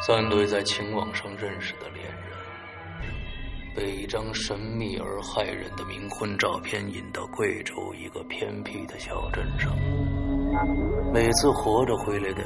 [0.00, 3.12] 三对在情网上认识的恋人，
[3.74, 9.76] 被一张神秘而骇人的冥婚照片引到贵州一个偏僻的小镇上。
[11.12, 12.42] 每次活着回来的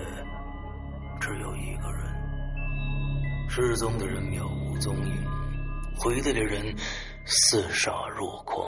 [1.21, 5.24] 只有一个人，失踪的人渺无踪影，
[5.96, 6.74] 回来的人
[7.26, 8.66] 似傻若狂。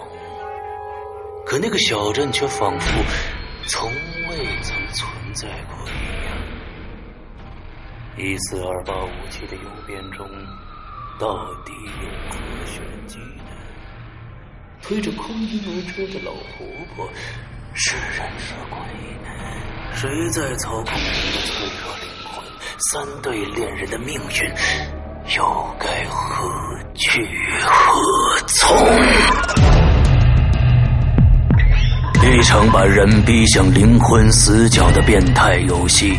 [1.47, 3.03] 可那个小镇却仿佛
[3.67, 3.91] 从
[4.29, 6.34] 未曾存在过一样。
[8.17, 10.25] 一四二八五七的邮编中，
[11.19, 13.51] 到底有何玄机呢？
[14.81, 16.65] 推着空婴儿车的老婆
[16.95, 17.09] 婆
[17.75, 18.79] 是人是鬼？
[19.95, 22.45] 谁在操控谁的脆弱灵魂？
[22.93, 26.49] 三对恋人的命运又该何
[26.95, 27.21] 去
[27.65, 28.77] 何从？
[32.23, 36.17] 一场把人逼向灵魂死角的变态游戏。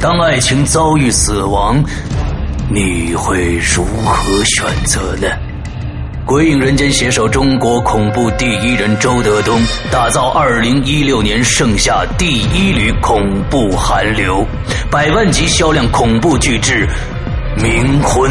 [0.00, 1.84] 当爱情遭遇死亡，
[2.70, 5.28] 你会如何选择呢？
[6.24, 14.42] 鬼影人间携手中国恐怖第一人周德东，打造二零一六年盛夏第一缕恐怖寒流，
[14.90, 16.88] 百万级销量恐怖巨制
[17.62, 18.30] 《冥婚》。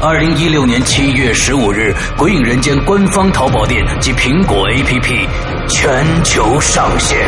[0.00, 5.28] 二零一六年七月十五日，鬼影人间官方淘宝店及苹果 APP
[5.68, 7.18] 全球上线。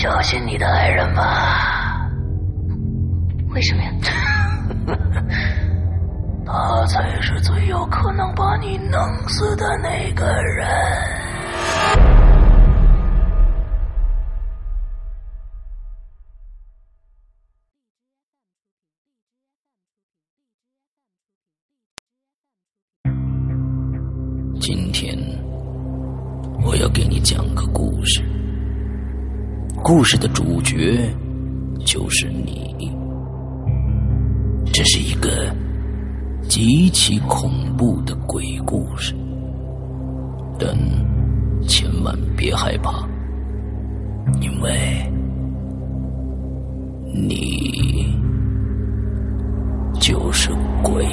[0.00, 2.08] 小心你的爱人吧，
[3.50, 3.90] 为什么呀？
[6.46, 8.98] 他才是最有可能把你弄
[9.28, 10.66] 死的那个人。
[29.92, 31.12] 故事的主角
[31.84, 32.92] 就是你。
[34.72, 35.52] 这是一个
[36.48, 39.16] 极其恐怖的鬼故事，
[40.60, 40.78] 但
[41.66, 43.04] 千万别害怕，
[44.40, 44.70] 因为
[47.12, 48.16] 你
[50.00, 50.50] 就是
[50.84, 51.04] 鬼。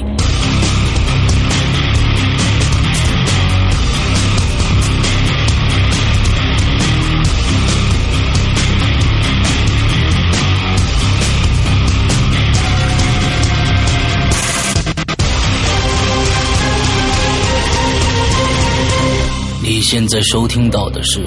[19.69, 21.19] 你现在收听到的是《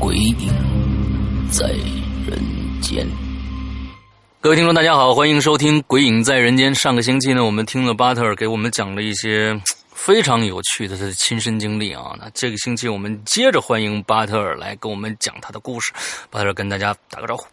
[0.00, 0.48] 鬼影
[1.52, 1.68] 在
[2.26, 2.36] 人
[2.82, 3.06] 间》。
[4.40, 6.74] 各位听众，大家好，欢迎收听《鬼影在人间》。
[6.76, 9.56] 上个星期呢，我们听了巴特尔给我们讲了一些
[9.92, 12.12] 非常有趣的他的亲身经历啊。
[12.18, 15.92] 那这个星期我们接着欢迎巴特尔来跟我们讲他的故事。
[16.30, 17.46] 巴特尔跟大家打个招呼。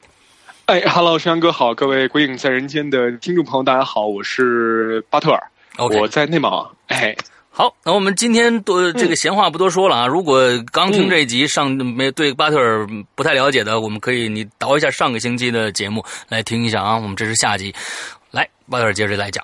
[0.66, 5.44] 哎，Hello，山哥好，各位《鬼影在人间》的听众朋友，大家好，我是巴特尔
[5.78, 6.68] 我在内蒙。
[6.88, 7.16] 哎，
[7.58, 10.06] 好，那我们今天多这个闲话不多说了啊。
[10.06, 10.42] 如果
[10.74, 12.86] 刚听这一集上没对巴特尔
[13.16, 16.98] 不太了解的，我们可以你倒一下上个星期的节目来听一下啊。
[16.98, 17.74] 我们这是下集，
[18.30, 19.42] 来巴特尔接着来讲。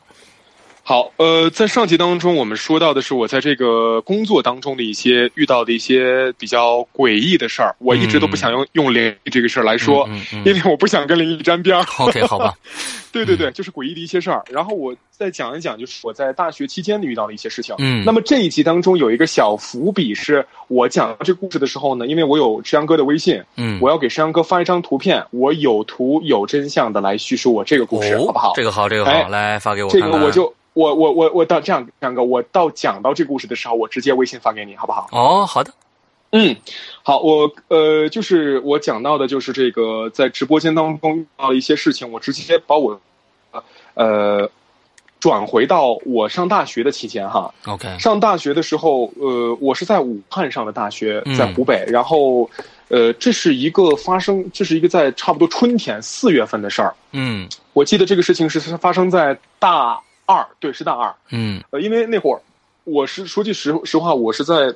[0.83, 7.75] 好，呃，在上集当中，我们说到的是我在这个工作当中的一些遇到的一些比较诡异的事儿。
[7.77, 11.85] 我一直都不想用用灵异这个事儿来说，嗯嗯嗯因为我不想跟灵异沾边儿。
[11.99, 12.53] OK，好吧，
[13.13, 14.43] 对对对，就是诡异的一些事儿。
[14.49, 17.75] 然后我再讲一讲，就是我在大学期间遇到的一些事情。
[17.77, 28.53] 嗯那么这一集当中有一个小伏笔，是我讲这个故事的时候呢，因为我有石阳哥的微信，嗯，我要给石阳哥发一张图片，我有图有真相的来叙述我这个故事，哦好不好？
[28.55, 30.17] 这个好，这个好，哎来发给我这看这。
[30.17, 35.07] 个我就我我我我到这样，石阳哥，我到讲到这个故事的时候，我直接微信发给你，好不好？
[35.11, 35.73] 哦，好的，
[36.31, 36.55] 嗯，
[37.03, 42.99] 好，我呃，就是我讲到的，就是这个在直播间当中遇到的一些事情，我直接把我
[43.95, 44.49] 呃
[45.19, 47.53] 转回到我上大学的期间哈。
[47.65, 52.49] OK，上大学的时候，呃，我是在武汉上的大学嗯，在湖北，然后
[52.87, 56.95] 呃，这是一个发生，这是一个在差不多春天四月份的事儿。
[57.11, 61.13] 嗯我记得这个事情是发生在大二，对，是大二。
[61.29, 62.41] 嗯呃，因为那会儿
[62.83, 64.73] 我是说句实实话，我是在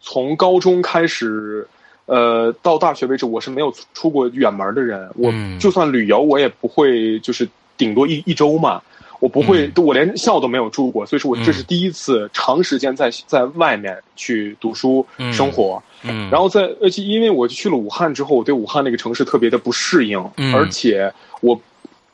[0.00, 1.66] 从高中开始，
[2.06, 5.10] 呃，到大学为止，我是没有出出过远门的人。
[5.16, 7.46] 我嗯就算旅游，我也不会就是
[7.76, 8.80] 顶多一一周嘛，
[9.20, 15.82] 我不会，我连校都没有住过，所以说我这是嗯第一次长时间在在外面去读书嗯生活。
[16.04, 21.60] 嗯，然后在而且因为我去了武汉之后，我对武汉那个城市特别的不适应，嗯而且我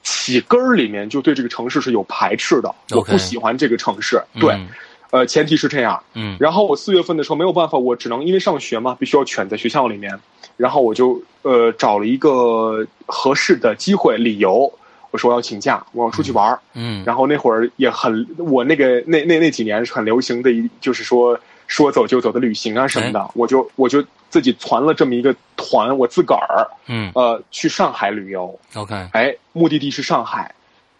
[0.04, 4.22] 起根儿里面就对这个城市是有排斥的，我不喜欢这个城市。
[4.38, 4.68] 对，嗯
[5.10, 6.00] 呃，前提是这样。
[6.14, 10.12] 嗯然后我四月份的时候没有办法，我只能因为上学嘛，必须要卷在学校里面，
[10.56, 14.72] 然后我就呃找了一个合适的机会理由，
[15.10, 16.58] 我说我要请假，我要出去玩儿。
[16.74, 21.38] 嗯，然后那会儿也很，我那个那那那几年是很流行的一，就是说
[21.74, 24.00] 说走就走的旅行啊什么的，我就我就
[24.30, 27.10] 自己团了这么一个团，我自个儿嗯。
[27.16, 30.54] 呃去上海旅游，，OK，哎，目的地是上海。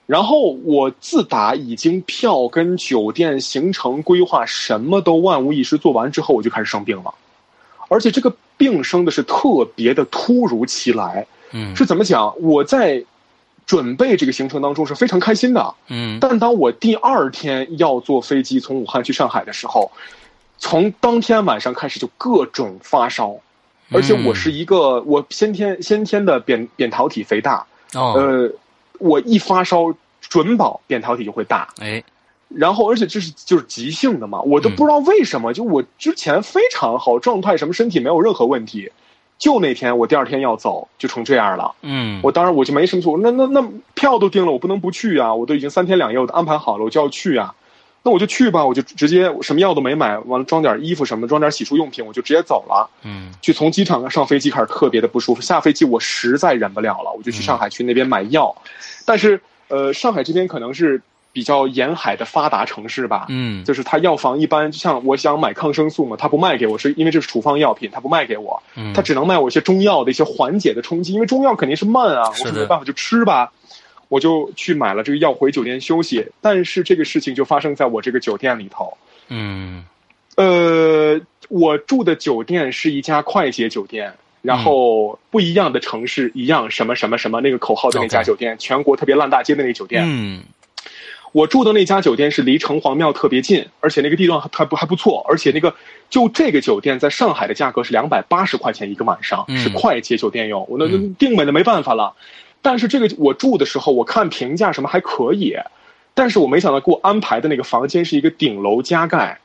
[0.06, 7.14] 然后我自打已经票跟酒店行程规划什么都万无一失做完之后，我就开始生病了，
[7.88, 11.24] 而且这个病生的是特别的突如其来。
[11.52, 11.76] 嗯。
[11.76, 12.34] 是怎么讲？
[12.42, 13.04] 我在
[13.64, 16.18] 准备这个行程当中是非常开心的，嗯。
[16.20, 19.92] 但当我第二天要坐飞机从武汉去上海的时候，
[20.58, 23.36] 从当天晚上开始就各种发烧，
[23.90, 28.50] 而且我是一个我先天先天的扁扁桃体肥大，哦，呃，
[28.98, 32.02] 我一发烧准保扁桃体就会大，哎，
[32.48, 38.90] 然后而且这是就是急性的嘛，我都嗯不知道为什么，就我之前非常好，状态什么身体没有任何问题，
[39.38, 41.74] 就那天我第二天要走就成这样了。
[41.82, 43.62] 嗯，我当然我就没什么错，那那那
[43.94, 45.34] 票都订了，我不能不去啊！
[45.34, 47.54] 我都已经三天两夜我都安排好了，我就要去啊。
[48.04, 52.88] 那我就去吧，我就直接什么药都没买，完了装点衣服什么，装点洗漱用品，我就直接走了。
[53.02, 53.32] 嗯。
[53.40, 58.54] 去从机场上飞机开始特别的不舒服，下飞机我实在忍不了了，我就去上海去那边买药。
[59.06, 61.00] 但是呃，上海这边可能是
[61.32, 68.92] 比较沿海的发达城市吧，嗯，就是它药房一般，就像我想买抗生素嘛，他不卖给我，是因为这是处方药品，他不卖给我，嗯。
[68.92, 73.50] 它只能卖我一些中药的一些缓解的冲击，因为中药肯定是慢啊，我是没办法就吃吧，
[74.08, 76.26] 我就去买了这个药回酒店休息。
[76.40, 78.96] 但是这个事情就发生在我这个酒店里头，
[79.28, 79.84] 嗯
[80.36, 84.12] 呃，我住的酒店是一家快捷酒店。
[84.44, 90.42] 然后不一样的城市，一样什么什么什么那个口号的那家酒店全国特别烂大街的那个酒店，嗯
[91.32, 95.74] 我住的那家酒店是离城隍庙特别近，而且那个地段还还不还不错，而且那个
[96.10, 102.12] 就这个酒店在上海的价格是两百八十块钱一个晚上，嗯是快捷酒店用，我那那嗯订美的没办法了。
[102.64, 105.54] 但是这个我住的时候，我看评价什么还可以，
[106.14, 109.38] 但是我没想到给我安排的那个房间是一个顶楼加盖，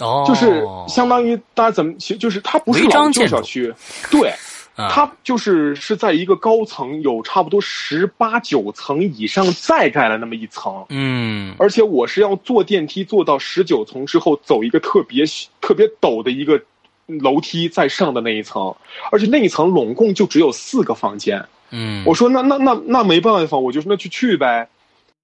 [0.00, 3.72] 哦，就是相当于大家怎么，其实就是它不是老旧小区，
[4.10, 4.28] 对，
[4.74, 4.90] 啊。
[4.90, 11.54] 它就是是在一个高层有差不多十八九层以上再盖了那么一层，嗯。
[11.58, 15.24] 而且我是要坐电梯坐到十九层之后，走一个特别
[15.62, 16.60] 特别陡的一个
[17.06, 18.74] 楼梯再上的那一层，
[19.10, 21.42] 而且那一层拢共就只有四个房间。
[21.70, 24.68] 嗯，我说那那那那没办法，我就说那去去呗。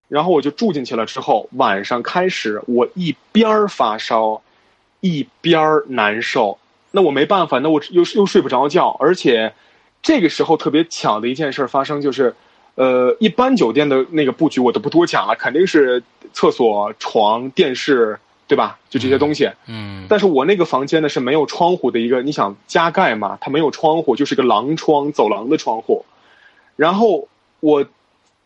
[0.08, 4.42] 然后我就住进去了之后，晚上开始我一边儿发烧，
[5.00, 6.58] 一边儿难受。
[6.90, 9.54] 那我没办法，那我又又睡不着觉，而且
[10.02, 12.34] 这个时候特别巧的一件事发生就是，
[12.74, 16.02] 呃，一般酒店的那个布局我都不多讲了，肯定是
[16.34, 18.78] 厕所、床、电视，对吧？
[18.90, 19.50] 就这些东西。
[19.66, 26.04] 嗯但是我那个房间呢是没有窗户的一个，你想加盖嘛，它没有窗户，就是个廊窗，走廊的窗户。
[26.82, 27.28] 然后
[27.60, 27.86] 我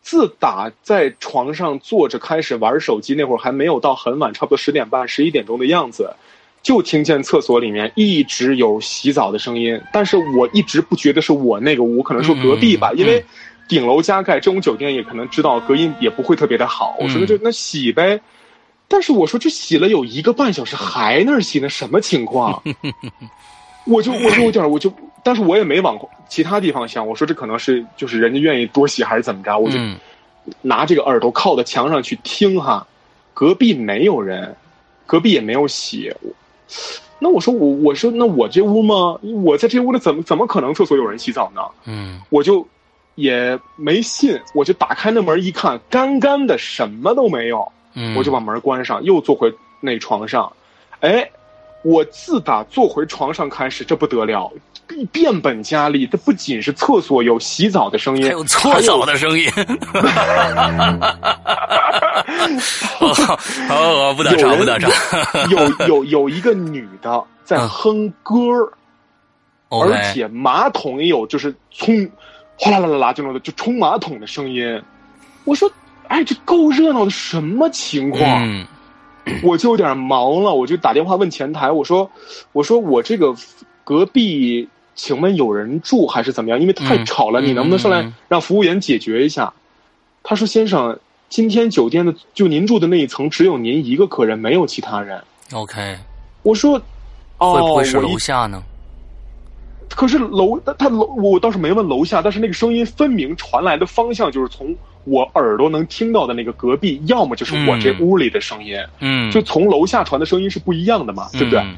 [0.03, 6.13] 自打在床上坐着开始玩手机，那会儿还没有到很晚，差不多十点半、十一点钟的样子，
[6.61, 13.25] 就听见厕所里面一直有洗澡的声音，但是我一直不觉得是我那个屋，可能说隔壁吧，因为
[13.67, 16.95] 顶楼加盖这种酒店也可能知道隔音也不会特别的好。
[16.99, 18.21] 我说那就嗯那洗呗。
[18.87, 22.61] 但是我说这洗了有一个半小时还那儿洗呢，什么情况？
[23.87, 24.93] 我就我就有点我就，
[25.27, 27.05] 但是我也没往其他地方想。
[27.05, 29.57] 我说这可能是就是人家愿意多洗还是怎么着？
[29.59, 29.97] 我就嗯
[30.61, 32.87] 拿这个耳朵靠在墙上去听哈，
[33.33, 34.55] 隔壁没有人，
[35.05, 36.09] 隔壁也没有洗。
[36.21, 36.31] 我
[37.19, 39.19] 那我说我我说那我这屋吗？
[39.43, 41.61] 我在这屋里怎么怎么可能厕所有人洗澡呢？
[41.83, 42.65] 嗯我就
[43.15, 47.69] 也没信，我就打开那门一看，干干的，什么都没有。
[47.95, 50.49] 嗯，我就把门关上，又坐回那床上。
[51.01, 51.29] 哎，
[51.83, 54.49] 我自打坐回床上开始，这不得了，
[55.11, 56.07] 变本加厉。
[56.07, 59.49] 这不仅是厕所有洗澡的声音，还有搓澡的声音。
[62.97, 64.89] 好好好，不打岔，不打岔。
[65.49, 68.71] 有有有一个女的在嗯哼歌儿，
[69.69, 72.09] 而且马桶也有就是冲，
[72.57, 74.81] 哗啦啦啦啦这种的就冲马桶的声音。
[75.43, 75.71] 我说，
[76.07, 78.23] 哎，这够热闹的，什么情况？
[78.43, 78.65] 嗯
[79.43, 82.09] 我就有点忙了，我就打电话问前台，我说，
[82.53, 83.35] 我说我这个
[83.83, 86.59] 隔壁，请问有人住还是怎么样？
[86.59, 89.53] 因为太嗯吵了，嗯你能不能上来让服务员解决一下？
[90.23, 90.99] 他说：“先生，
[91.29, 95.23] 今天酒店的就您住的那一层只有您一个客人，没有其他人。
[95.53, 95.97] ，OK，”
[96.43, 96.81] 我说
[97.37, 98.61] ：“哦，会不会是楼下呢？
[99.89, 104.75] 可是楼他他楼我倒是没问楼下，但是那个声音分明传来的方向就是从
[105.05, 111.59] 我耳朵能听到的那个隔壁，要么就是我这屋里的声音，嗯，就从楼下传的声音是不一样的嘛，对不对？
[111.61, 111.75] 嗯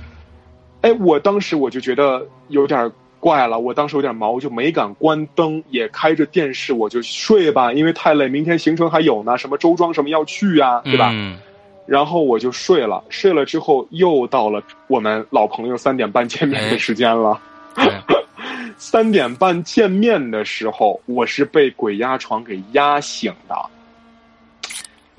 [0.82, 11.12] 哎，我当时我就觉得有点怪了，我当时有点毛，我就没敢关灯，也开着电视，我就睡吧，因为太累，明天行程还有呢，什么周庄什么要去啊，对吧？
[11.14, 11.38] 嗯
[11.86, 17.42] 然后我就睡了，睡了之后又到了我们老朋友三点半见面的时间了。
[17.74, 17.92] 对
[18.78, 23.56] 三点半见面的时候，我是被鬼压床给压醒的。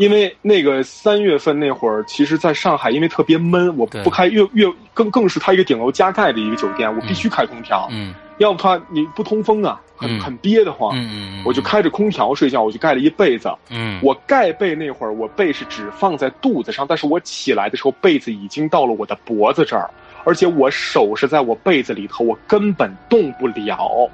[0.00, 8.14] 因为那个三月份那会儿，其实在上海，因为特别闷，我不开越越更更是它一个顶楼加盖的一个酒店，我必须开空调，嗯。
[8.38, 10.18] 要不它你不通风啊，很嗯。
[10.18, 10.96] 很憋得慌。
[10.96, 13.50] 嗯嗯，我就开着空调睡觉，我就盖了一被子。
[13.68, 14.00] 嗯。
[14.02, 19.90] 我盖被那会儿，我被是只放在肚子上，但是我起来的时候，被子已经到了我的脖子这儿，
[20.24, 24.08] 而且我手是在我被子里头，我根本动不了，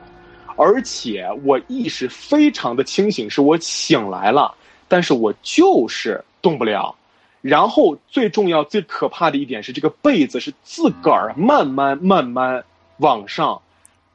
[0.56, 4.52] 而且我意识非常的清醒，是我醒来了，
[4.88, 6.94] 但是我就是动不了。
[7.42, 12.64] 然后最重要、最可怕的一点是，这个被子是自个儿慢慢慢慢
[12.96, 13.62] 往上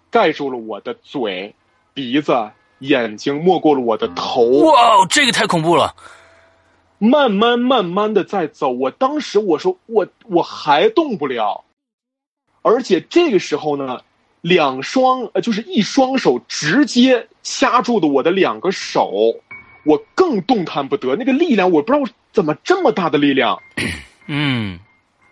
[0.10, 1.56] 盖住了我的嘴、
[1.94, 4.44] 鼻子、眼睛，没过了我的头。
[4.66, 5.96] 哇，这个太恐怖了，
[6.98, 8.70] 慢慢慢慢的在走。
[8.70, 11.64] 我当时我说我我还动不了，
[12.62, 14.02] 而且这个时候呢，
[14.42, 19.36] 两双呃就是一双手直接掐住的我的两个手，
[19.84, 21.16] 我更动弹不得。
[21.16, 23.62] 那个力量我不知道怎么这么大的力量。
[24.28, 24.80] 嗯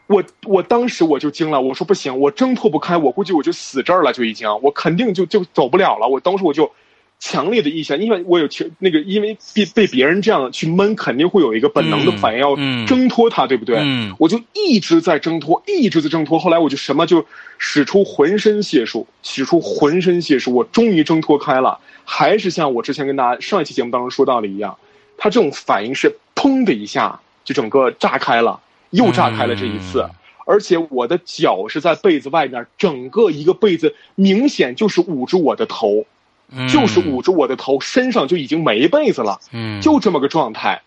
[0.08, 6.08] 我我当时我就惊了，我说不行，我挣脱不开，我估计我就死这儿了，就已经，我肯定就就走不了了。
[6.08, 6.72] 我当时我就
[7.20, 13.78] 强烈的意向，因为我有其那个，因为被被别人这样去闷，肯定会有一个本能的反应，要嗯挣脱它，对不对？
[13.82, 16.40] 嗯我就一直在挣脱，一直在挣脱。
[16.40, 17.26] 后来我就什么就
[17.58, 21.78] 使出浑身解数，使出浑身解数，我终于挣脱开了。
[22.06, 24.78] 还是像我之前跟大家上一期节目当中说到的一样，
[25.18, 28.60] 他这种反应是砰的一下就整个炸开了，
[28.92, 30.02] 又炸开了这一次。
[30.02, 30.10] 嗯
[30.46, 36.06] 而且我的脚是在被子外面，整个一个被子明显就是捂住我的头，嗯，
[36.72, 39.40] 就是捂着我的头，身上就已经没被子了。
[39.52, 40.82] 嗯，就这么个状态。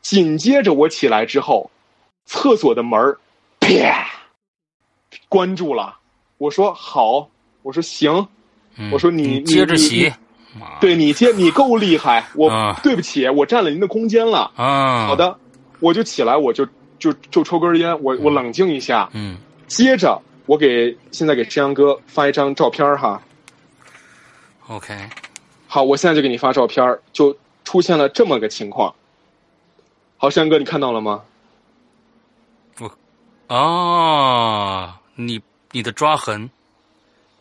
[0.00, 1.70] 紧接着我起来之后，
[2.26, 3.18] 厕所的门儿
[3.60, 4.06] 啪
[5.28, 5.96] 关住了。
[6.38, 7.28] 我说好，
[7.62, 8.26] 我说行，
[8.76, 10.12] 嗯我说你你接着你洗
[10.80, 14.50] 对你接你够厉害， 我、啊对不起，我占了您的空间了。
[14.56, 15.38] 啊，好，的，
[15.80, 16.66] 我就起来，我就
[16.98, 19.08] 就就抽根烟，我我冷静一下。
[19.12, 23.22] 嗯接着我给现在给山羊哥发一张照片哈。
[24.68, 25.08] ，OK，
[25.66, 28.94] 好，我现在就给你发照片儿，就出现了这么个情况。
[30.16, 31.22] 好，山哥，你看到了吗？
[32.80, 32.90] 我
[33.48, 35.40] 哦，你
[35.72, 36.48] 你的抓痕，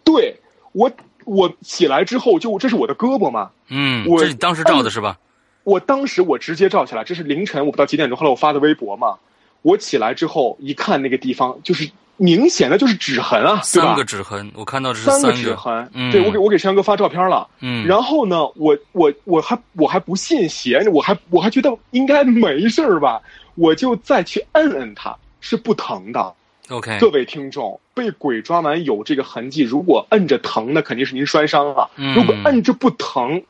[0.03, 0.36] 对
[0.74, 0.92] 我，
[1.25, 5.18] 我起来之后就这是我的胳膊嘛，嗯，我这是你当时照的是吧？
[5.63, 9.18] 我当时我直接照起来，这是凌晨我不知道几点钟，后来我发的微博嘛，
[9.62, 13.62] 我起来之后一看那个地方，就是明显的就是指痕啊，对吧？
[13.63, 14.03] 三个？
[14.03, 16.12] 指痕，我看到三个指痕，嗯。
[16.12, 23.22] 对我给我给山哥发照片了，嗯，然后呢，我我我还我还不信邪，我还我还觉得应该没事儿吧，
[23.55, 26.34] 我就再去摁摁它，是不疼的。
[26.70, 32.13] OK，各位听众，被鬼抓完有这个痕迹，如果摁着疼，那肯定是您摔伤了；嗯。
[32.15, 33.43] 如果摁着不疼，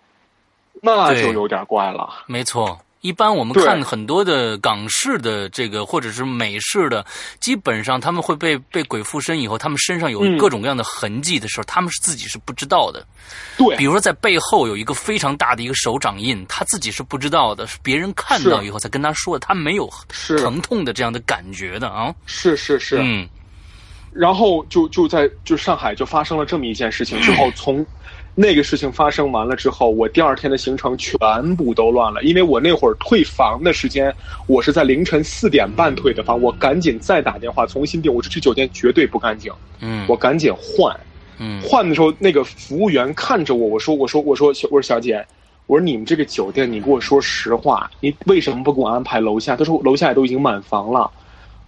[0.81, 2.09] 那就有点怪了。
[2.27, 2.79] 没错。
[3.03, 7.05] 一般我们看很多的港式的这个，或者是美式的，
[7.41, 13.05] 基本上他们会被被鬼附身以后，他们身上有嗯各种各样的痕迹的时候，他们是自己是不知道的。
[13.57, 22.15] 对比，如说在背后有一个非常大的一个手掌印，他自己是不知道的，是别人看到以后才跟他说的，他没有是疼痛的这样的感觉的啊。
[22.25, 22.97] 是是是。
[23.01, 23.27] 嗯
[24.15, 27.83] 然后就就在就上海就发生了这么一件事情之后，从
[28.35, 31.17] 那个事情发生完了之后，我第二天的行程全
[31.55, 34.13] 部都乱了，因为我那会儿退房的时间，
[34.47, 40.99] 我是在凌晨四点半退的房，我赶紧再打电话重新订，我说这酒店绝对不干净，嗯，我赶紧换。
[41.39, 45.25] 嗯换的时候，那个服务员看着我，我说：“我说我说小我说小姐，
[45.65, 51.09] 我说你们这个酒店，你给我说实话，你为什么不给我安排楼下？”他说：“楼下也都已经满房了。”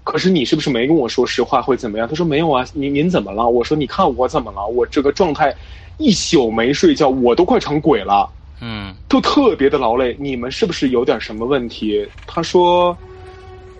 [0.04, 2.08] 可是你是不是没跟我说实话会怎么样？
[2.08, 3.50] 他说没有啊，您您怎么了？
[3.50, 4.66] 我说你看我怎么了？
[4.68, 5.54] 我这个状态
[5.98, 8.30] 一宿没睡觉，我都快成鬼了，
[8.62, 10.16] 嗯都特别的劳累。
[10.20, 12.08] 你们是不是有点什么问题？
[12.26, 12.98] 他说，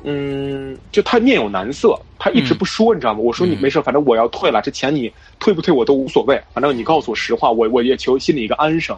[0.04, 3.20] 嗯，就他面有难色，他一直不说，你知道吗？
[3.20, 8.98] 我说你嗯没事，反正我要退了，这钱你退不退我都无所谓，反正你告诉我实话，我我也求心里一个安生。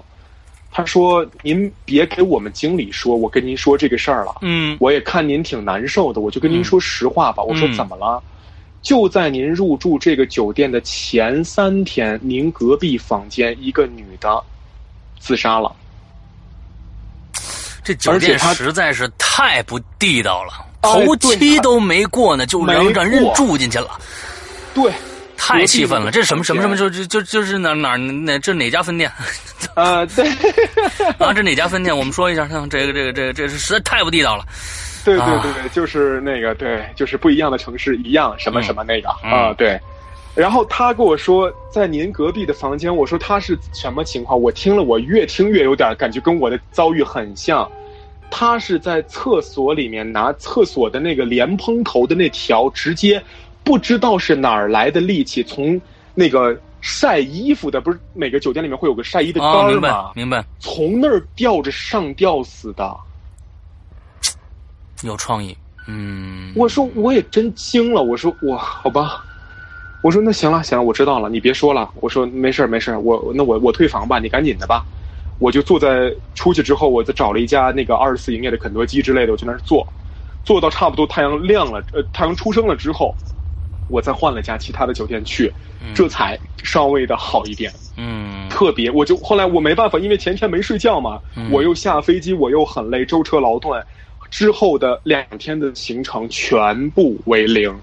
[0.70, 4.36] 他说：“您别给我们经理说，我跟您说这个事儿了。
[4.42, 7.42] 嗯我也看您挺难受的，我就跟您说实话吧。
[7.42, 8.22] 我说嗯怎么了？
[8.82, 14.42] 就在您入住这个酒店的前三天，您隔壁房间一个女的
[15.20, 15.76] 自杀了。
[17.84, 23.98] 这酒店实在是太不地道了，哎头七都没过呢，就让让人住进去了，
[24.74, 24.92] 对，
[25.38, 26.12] 太气愤了。
[26.12, 26.76] 这是什么什么什么？
[26.76, 29.10] 就就就就就是哪哪哪这哪家分店
[29.74, 30.30] 啊，对，
[31.18, 31.34] 啊？
[31.34, 31.98] 这哪家分店？
[31.98, 34.46] 我们说一下，看这个这个这个这是实在太不地道了。
[35.06, 39.80] 对对啊对对，就是那个对，就是不一样的城市一样什么什么那个嗯啊，对。
[40.36, 44.40] 然后他跟我说，在您隔壁的房间，我说他是什么情况？
[44.40, 47.68] 我听了，我越听越有点感觉跟我的遭遇很像。
[48.30, 53.20] 他是在厕所里面拿厕所的那个莲蓬头的那条，直接
[53.64, 55.82] 不知道是哪儿来的力气，从
[56.14, 60.12] 那个晒衣服的，不是每个酒店里面会有个晒衣的杆啊，明白儿吗？
[60.14, 62.96] 明白，从那儿吊着上吊死的。
[65.04, 65.56] 有创意。
[65.88, 69.24] 嗯，我说我也真惊了，我说哇，好吧，
[70.02, 71.90] 我说那行了行了，我知道了，你别说了。
[71.96, 74.86] 我说没事儿没事儿，我那我我退房吧，你赶紧的吧。
[75.40, 79.88] 我就坐在出去之后，我再找了一家那个二十四营业的肯德基之类的，我去那儿坐，
[80.44, 83.16] 坐到差不多太阳亮了，呃，太阳出生了之后，
[83.88, 85.54] 我再换了家其他的酒店去，
[85.94, 87.72] 这才稍微的好一点。
[87.98, 93.86] 嗯特别，我就后来我没办法，因为前天没睡觉嘛，嗯我又下飞机，我又很累，舟车劳顿，
[94.30, 97.74] 之后的两天的行程全部为零，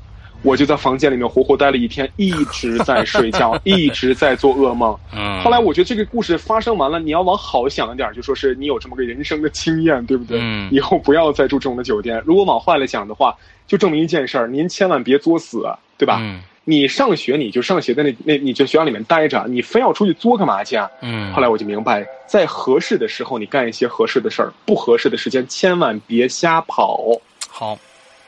[0.42, 4.96] 我就在房间里面活活待了一天，一直在睡觉， 一直在做噩梦。
[5.12, 5.40] 嗯。
[5.42, 10.38] 后来我觉得这个故事发生完了，你要往好想一点，就说是你有这么个人生的经验，对不对？
[10.40, 12.22] 嗯以后不要再住这种的酒店。
[12.26, 13.34] 如果往坏了想的话，
[13.66, 16.18] 就证明一件事儿，您千万别作死，对吧？
[16.20, 20.90] 嗯你上学你就上学在那那你就学校里面待着，你非要出去作干嘛去啊？
[21.02, 27.20] 嗯，后来我就明白，在合适的时候你干一些合适的事儿，不合适的时间千万别瞎跑。
[27.48, 27.78] 好，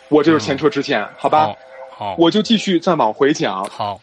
[0.08, 1.46] 我这就是前车之鉴，好吧？
[1.46, 1.56] 好，
[2.10, 3.64] 好，我就继续再往回讲。
[3.64, 3.98] 好，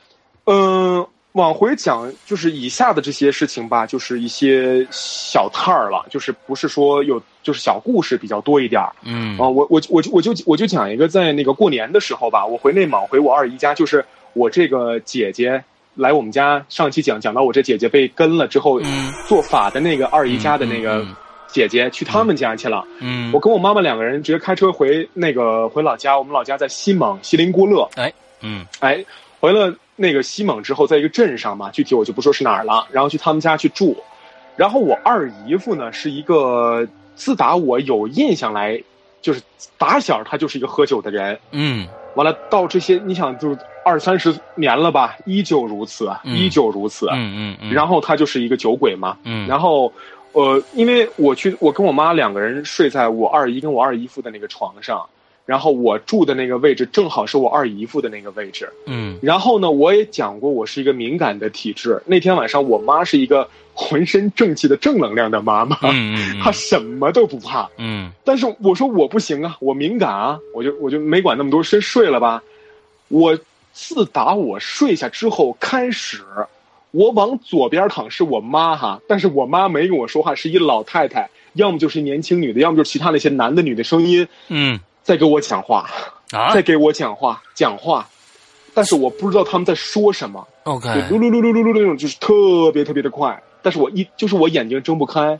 [0.46, 8.92] 嗯，往回讲就是以下的这些事情吧，就是一些小摊儿了，就是不是说有就是小故事比较多一点儿。
[9.04, 15.64] 嗯啊，我我我就我就我就讲一个，在那个过年的时候吧，我回内蒙回我二姨家，就是我这个姐姐
[15.96, 21.06] 来我们家，上期讲讲到我这姐姐被跟了之后，嗯做法的那个二姨家的那个
[21.48, 22.84] 姐姐去他们家去了。
[23.00, 27.88] 嗯，我跟我妈妈两个人直接开车回那个回老家，我们老家在西蒙锡林郭勒。
[27.96, 29.06] 哎，嗯哎，
[29.40, 33.96] 回了那个西蒙之后，在一个镇上嘛，具体我就不说是哪儿了，然后去他们家去住。
[34.56, 38.82] 然后我二姨夫呢是一个自打我有印象来，
[39.22, 39.40] 就是
[39.78, 41.40] 打小他就是一个喝酒的人。
[41.52, 47.08] 嗯完了到这些，你想就二三十年了吧，依旧如此，嗯依旧如此。
[47.12, 49.18] 嗯嗯嗯，然后他就是一个酒鬼嘛。
[49.26, 49.94] 嗯，然后，
[50.32, 55.08] 呃，因为我去，我跟我妈两个人睡在我二姨跟我二姨夫的那个床上，
[55.46, 58.70] 然后我住的那个位置正好是我二姨夫的那个位置。
[58.86, 62.02] 嗯然后呢，我也讲过，我是一个敏感的体质。
[62.06, 67.70] 那天晚上，我妈是一个浑身正气的正能量的妈妈，嗯嗯 她什么都不怕。
[67.78, 72.42] 嗯但是我说我不行啊，我敏感啊，我就我就没管那么多，先睡了吧。
[73.10, 73.38] 我
[73.74, 76.22] 自打我睡下之后开始，
[76.92, 85.90] 我往左边躺是我妈哈，但是我妈没跟我说话，是一老太太，要么就是年轻女的，要么就是其他那些男的女的声音嗯在给我讲话，
[86.32, 86.54] 啊？
[86.54, 88.08] 在给我讲话讲话，
[88.74, 95.38] 但是我不知道他们在说什么，，OK，就噜噜噜噜噜噜噜那种，就是特别特别的快，但是我一就是我眼睛睁不开，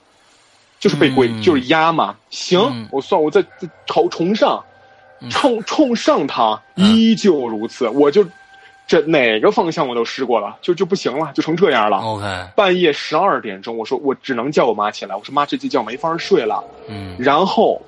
[0.80, 1.42] 就是被鬼、嗯。
[1.42, 2.16] 就是压嘛。
[2.30, 2.88] 行，嗯。
[2.92, 4.64] 我算我在在朝冲上，
[5.22, 5.30] 嗯。
[5.30, 8.26] 冲冲上它，嗯依旧如此，我就
[8.86, 11.98] 这哪个方向我都试过了，就就不行了，就成这样了。
[12.00, 16.62] OK，半夜十二点钟，我说我只能叫我妈起来，我说妈，这这觉没法睡了。
[16.90, 17.16] 嗯。
[17.18, 17.82] 然后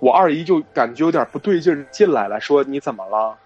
[0.00, 3.36] 我二姨就感觉有点不对劲儿进来了，说你怎么了？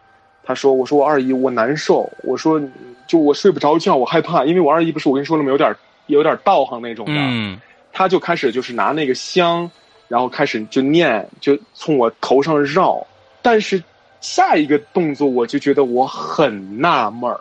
[0.44, 2.60] 她说：“我说我二姨我难受，我说
[3.06, 5.50] 就我睡不着觉，我害怕，因为我二姨不是我跟你说了吗？
[5.50, 5.74] 有点
[6.06, 7.12] 有点道行那种的。
[7.16, 7.60] 嗯
[7.92, 9.70] 她就开始就是拿那个香，
[10.08, 13.06] 然后开始就念，就从我头上绕。
[13.40, 13.82] 但是
[14.20, 17.40] 下一个动作我就觉得我很纳闷儿，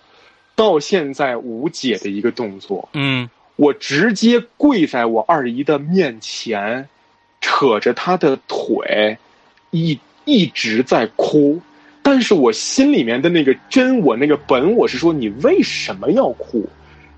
[0.56, 2.88] 到现在无解的一个动作。
[2.93, 6.88] 嗯我直接跪在我二姨的面前，
[7.41, 9.17] 扯着他的腿，
[9.71, 11.60] 一一直在哭。
[12.04, 16.65] 但是我心里面的那个真我那个本我是说你为什么要哭？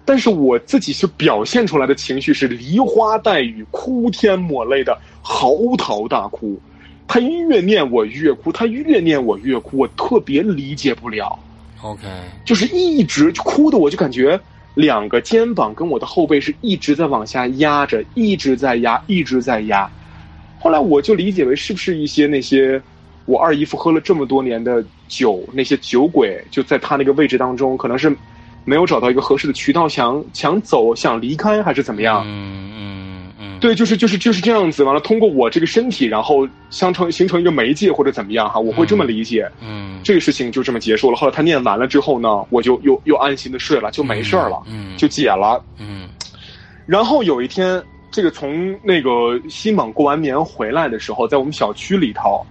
[0.05, 6.59] 但是我自己是表现出来的情绪是梨花带雨、哭天抹泪的嚎啕大哭。
[7.07, 11.39] 他越念我越哭，他越念我越哭，我特别理解不了。
[11.81, 12.01] ，OK，
[12.43, 14.39] 就是一直哭的，我就感觉
[14.73, 19.89] 两个肩膀跟我的后背是一直在往下压着，一直在压，一直在压。
[20.63, 22.81] 后来我就理解为是不是一些那些
[23.25, 28.15] 我二姨夫喝了这么多年的酒，那些酒鬼就在他那个位置当中，可能是
[28.63, 32.23] 没有找到一个合适的渠道，想想走，想离开，还是怎么样？
[32.25, 34.85] 嗯嗯嗯，对，就是就是就是这样子。
[34.85, 39.49] 完了，通过我这个身体，然后相成形成一个媒介或者怎么样哈，我会这么理解。
[39.61, 41.17] 嗯，这个事情就这么结束了。
[41.17, 45.61] 后来他念完了之后呢，我就又又安心的睡了，就没事儿了，嗯，就解了。
[45.77, 46.07] 嗯，
[46.85, 47.81] 然后有一天，
[48.13, 52.45] 这个从那个新莽过完年回来的时候，在我们小区里头。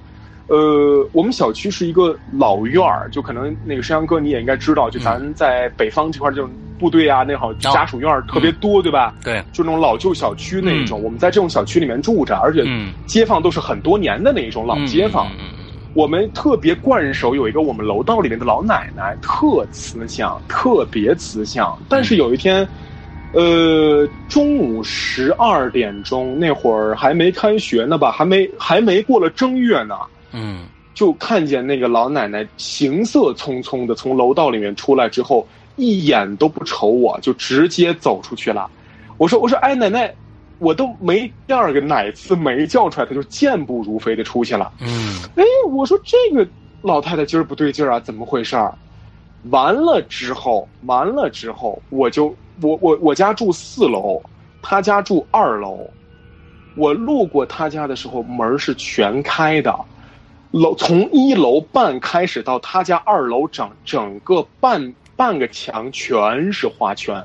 [0.48, 9.14] 呃，我们小区是一个老院儿，就可能那个山羊哥你也应该知道，就咱在北方这块这种部队啊，那好家属院儿特别多，对吧？
[9.24, 12.64] 对，就那种老旧小区那一种，我们在这种小区里面住着，而且
[13.06, 15.30] 街坊都是很多年的那一种老街坊。
[15.94, 21.78] 我们特别惯手有一个我们楼道里面的老奶奶，特慈祥，特别慈祥。
[21.88, 22.68] 但是有一天，
[23.32, 29.96] 呃，中午十二点钟那会儿还没开学呢吧，还没还没过了正月呢。
[30.32, 38.68] 嗯，就看见那个老奶奶行色匆匆的从楼道里面出来之后，一眼都不瞅我，就直接走出去了。
[39.16, 40.12] 我说：“我说，哎，奶奶，
[40.58, 46.46] 我都没第二个奶字没叫出来，她就健步如飞的出去了。”嗯，哎，我说这个
[46.82, 48.74] 老太太今儿不对劲儿啊，怎么回事儿？
[49.50, 54.20] 完了之后，完了之后，我就我我我家住四楼，
[54.60, 55.88] 他家住二楼，
[56.76, 59.74] 我路过他家的时候，门是全开的。
[60.50, 67.24] 楼从一楼半开始到他家二楼整整个半半个墙全是花圈，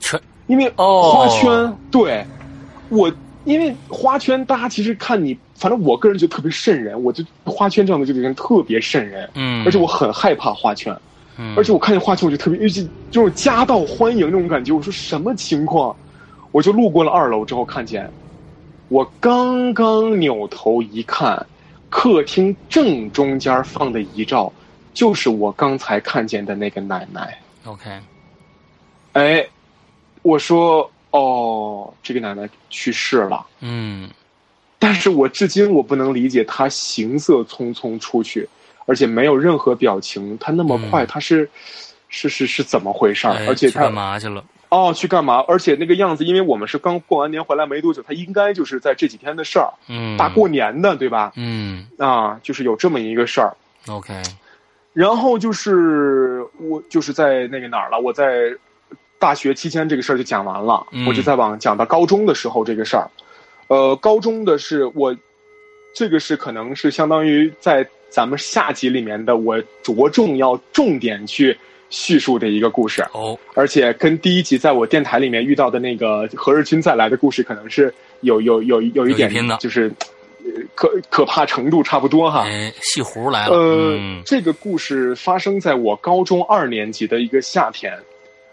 [0.00, 2.24] 全因为哦花圈对，
[2.88, 3.12] 我
[3.44, 10.96] 因为花圈大家其实看你，反正我个人就特别瘆人，我就花圈这样的这个人特别瘆人，嗯，而且我很害怕花圈，
[11.36, 15.94] 嗯，而且我看见花圈我就特别，尤其就是夹道欢迎那种感觉，我说什么情况？
[16.52, 18.08] 我就路过了二楼之后看见，
[18.88, 21.46] 我刚刚扭头一看。
[21.90, 24.52] 客厅正中间放的遗照，
[24.92, 27.38] 就是我刚才看见的那个奶奶。
[27.64, 27.88] OK，
[29.12, 29.46] 哎，
[30.22, 33.46] 我说哦，这个奶奶去世了。
[33.60, 34.10] 嗯，
[34.76, 38.48] 但是我至今我不能理解她行色匆匆出去，
[38.86, 41.48] 而且没有任何表情，他那么快，他是
[42.08, 43.34] 是是是怎么回事儿？
[43.48, 44.44] 而且她干嘛去了？
[44.70, 45.44] 哦，去干嘛？
[45.46, 51.32] 而且那个样子，因为我们是刚过完年回来没多久，他应该就是在这几天的事儿，嗯，大过年的，对吧？
[51.36, 53.56] 嗯，啊，就是有这么一个事儿。
[53.86, 54.20] OK，
[54.92, 58.00] 然后就是我就是在那个哪儿了？
[58.00, 58.52] 我在
[59.20, 63.08] 大学期间这个事儿就讲完了，嗯、我就再往讲到高中的时候这个事儿。
[63.68, 65.16] 呃，高中的是我，
[65.94, 71.56] 这个是可能是相当于在咱们下集里面的我着重要重点去。
[71.90, 79.88] 叙述的一个故事哦，而且跟第一集在我电台里面遇到的那个何日君再来的故事，可能是有有有有一点就是
[80.74, 82.48] 可可怕程度差不多哈。
[82.48, 83.54] 哎，戏胡来了。
[83.54, 87.92] 呃，嗯、这个故事发生在我高中二年级的一个夏天，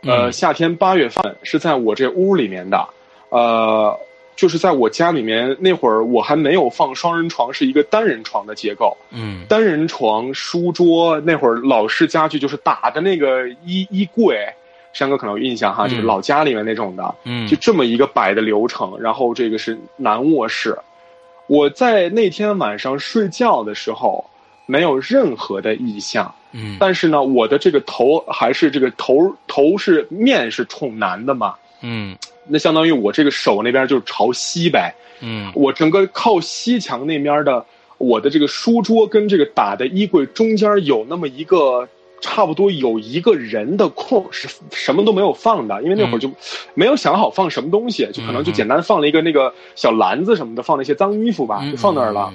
[0.04, 2.88] 呃，嗯、夏天八月份是在我这屋里面的，
[3.30, 3.97] 呃。
[4.41, 8.97] 就是在我家里面那会儿，我还没有放双人床，是一个单人床的结构。
[9.12, 14.43] 嗯，单人床、书桌，那会儿老式家具就是打的那个衣衣柜，
[14.93, 17.13] 山哥可能有印象哈，就是老家里面那种的。
[17.23, 18.99] 嗯，就这么一个摆的流程。
[18.99, 20.75] 然后这个是男卧室，
[21.45, 24.25] 我在那天晚上睡觉的时候
[24.65, 26.34] 没有任何的异象。
[26.54, 31.54] 嗯，但是呢，我的这个头还是这个头头是面是冲南的嘛。
[31.82, 32.15] 嗯。
[32.48, 37.63] 那相当于我这个手那边就是朝西呗，嗯，我整个靠西墙那边的
[38.00, 41.88] 我的这个书桌跟这个打的衣柜中间有那么一个
[42.20, 46.30] 差不多有一个人的空，是什么都没有放的，因为那会儿就
[46.74, 52.34] 没有想好放什么东西，就可能就简单放了一个那个小篮子什么的，放了一些脏衣服吧，就放那儿了。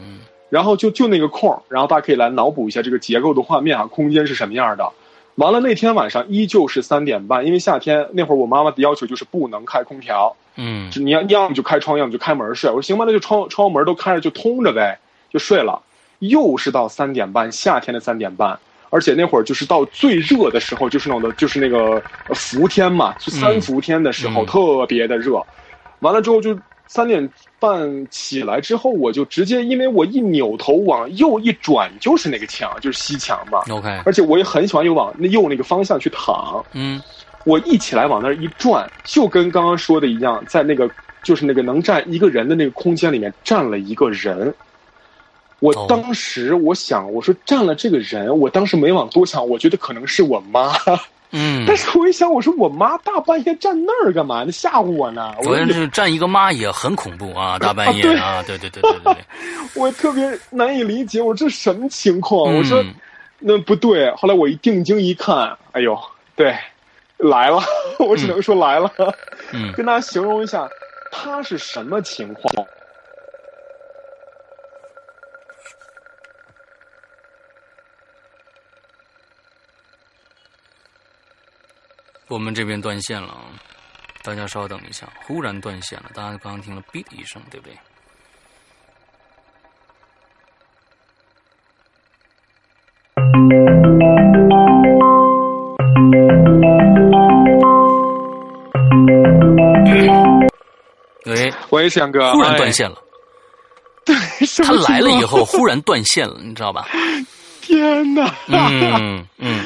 [0.49, 4.89] 然后就就那个空，然后大家可以来脑补一下这个结构的画面啊，空间是什么样的。
[5.37, 12.69] 完了那天晚上依旧是三点半，因为夏天那会儿我妈妈的要求就是不能开空调，嗯，你要要么就开窗，要么就开门睡。
[12.71, 14.99] 我说行吧，那就窗窗户门都开着，就通着呗，
[15.31, 15.81] 就睡了。
[16.21, 22.03] 又是到三点半，夏天的三点半，而且那会儿就是到最热的时候，就是那种的，就是那个
[22.35, 25.45] 伏天嘛，就三伏天的时候、嗯、特别的热。
[26.01, 33.61] 完了之后就三点半起来之后，我就直接因为我一扭头往右一转，就是那个墙，就是西墙嘛。
[33.71, 36.65] OK，而且我也很喜欢又往那右那个方向去躺。
[36.73, 37.03] 嗯，
[37.45, 40.89] 我一起来往那儿一转，就跟刚刚说的一样，在那个
[41.23, 44.55] 就是那个能站一个人的那个空间里面站了一个人。
[45.59, 50.73] 我当时我想，我说站了这个人，我当时没往多想，我觉得可能是我妈。
[51.31, 54.53] 嗯，但是我一想，我说我妈大半夜站那儿干嘛呢？
[54.53, 55.35] 吓唬我呢？
[55.43, 59.25] 昨天是站一个妈也很恐怖啊， 大半夜啊，对对对对对对，
[59.75, 62.53] 我特别难以理解，我这什么情况？
[62.53, 62.85] 嗯、我说
[63.39, 64.11] 那不对。
[64.17, 65.99] 后来我一定睛一看，哎呦，
[66.35, 66.55] 对，
[67.19, 67.61] 来了，
[67.99, 68.91] 我只能说来了。
[69.53, 70.69] 嗯，跟大家形容一下，
[71.13, 72.67] 他是什么情况？
[82.29, 83.45] 我们这边断线了，啊，
[84.23, 87.77] 大家稍等一下，忽然断线了，大家刚刚听了“哔”一声，对不对？
[101.27, 102.97] 喂，喂，翔哥，忽然断线了。
[104.05, 104.15] 对，
[104.65, 106.89] 他来了以后忽然断线了，你知道吧？
[107.63, 108.33] 天哪！
[108.49, 109.61] 嗯嗯，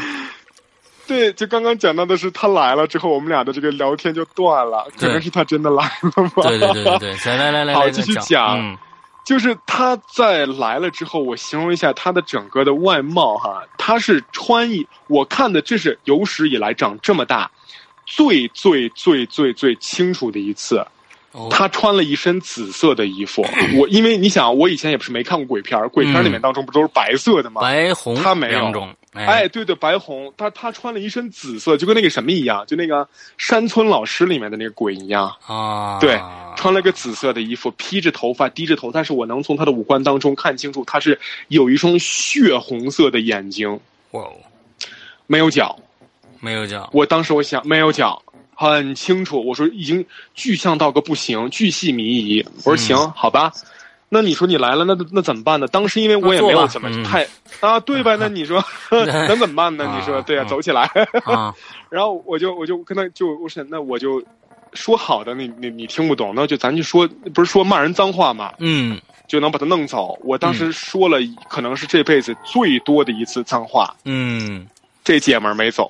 [1.10, 6.42] 对，就刚刚讲到的是他来了之后，我们俩的这个聊天就断了，可能是他真的来了吧？
[6.48, 8.78] 对对对对对，来来来，好，继续讲。
[9.24, 17.50] 就是他在来了之后，我形容一下他的整个的外貌哈，他是穿一，我看的这是有史以来长这么大
[18.06, 20.86] 最最最最最清楚的一次。
[21.48, 23.44] 他穿了一身紫色的衣服，
[23.76, 27.60] 我因为你想，我以前也不是没看过鬼片鬼片里面当中不都是白色的吗？
[27.60, 28.72] 白红，他没有。
[29.12, 35.98] 哎，对对，白红，他他穿了一身紫色，就跟那个什么一样，就那个山村老师里面的那个鬼一样啊。
[35.98, 36.20] 对，
[36.56, 41.18] 穿了个紫色的衣服，披着头发，低着头，但是我能从他的五官当中看清楚，他是
[41.48, 43.68] 有一双血红色的眼睛。
[44.12, 44.32] 哇哦，
[45.26, 45.76] 没有脚，
[46.38, 46.88] 没有脚。
[46.92, 48.22] 我当时我想，没有脚。
[48.54, 52.46] 很清楚，我说已经具象到个不行，巨细靡遗。
[52.58, 53.50] 我说行，好吧，
[54.12, 55.68] 那你说你来了，那那怎么办呢？
[55.68, 57.24] 当时因为我也没有怎么太
[57.60, 58.16] 啊，对吧？
[58.16, 59.84] 那 你说 能怎么办呢？
[59.96, 60.90] 你说对呀，走起来。
[61.88, 64.22] 然后我就我就跟他就我说那我就
[64.74, 70.18] 说好的，你你你听不懂，那就咱就说不是说骂人脏话嘛，嗯，就能把他弄走。
[70.22, 71.18] 我当时说了，
[71.48, 74.66] 可能是这辈子最多的一次脏话，嗯，
[75.04, 75.88] 这姐们儿没走。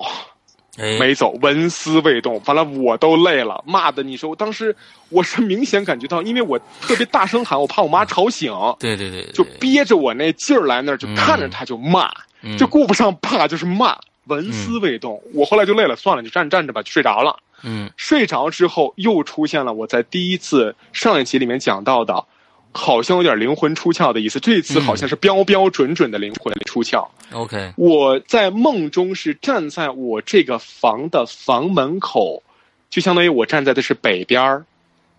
[0.77, 2.41] 没走，纹丝未动。
[2.45, 4.75] 完了，我都累了，骂的你说，我当时
[5.09, 8.53] 我是明显感觉到，因为我特别大声喊，我怕我妈吵醒。
[8.79, 12.09] 对对对，就憋着我那劲儿来那儿，就看着他就骂，
[12.57, 15.21] 就顾不上怕，就是骂，纹丝未动。
[15.33, 17.37] 我后来就累了，算了，就站站着吧，就睡着了。
[17.63, 22.25] 嗯，睡着之后又出现了我在第一次上一集里面讲到的。
[22.73, 27.05] 好像有点灵魂出窍的意思，这次好像是标标准准的灵魂出窍。
[27.33, 32.43] OK，我在梦中是站在我这个房的房门口，
[32.89, 34.65] 就相当于我站在的是北边儿，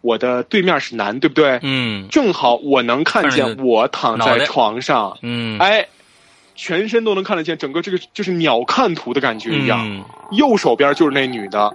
[0.00, 1.58] 我的对面是南，对不对？
[1.62, 5.86] 嗯，正好我能看见我躺在床上，嗯，哎，
[6.54, 10.04] 全身都能看得见，整个这个就是鸟瞰图的感觉一样。
[10.32, 11.74] 右手边就是那女的。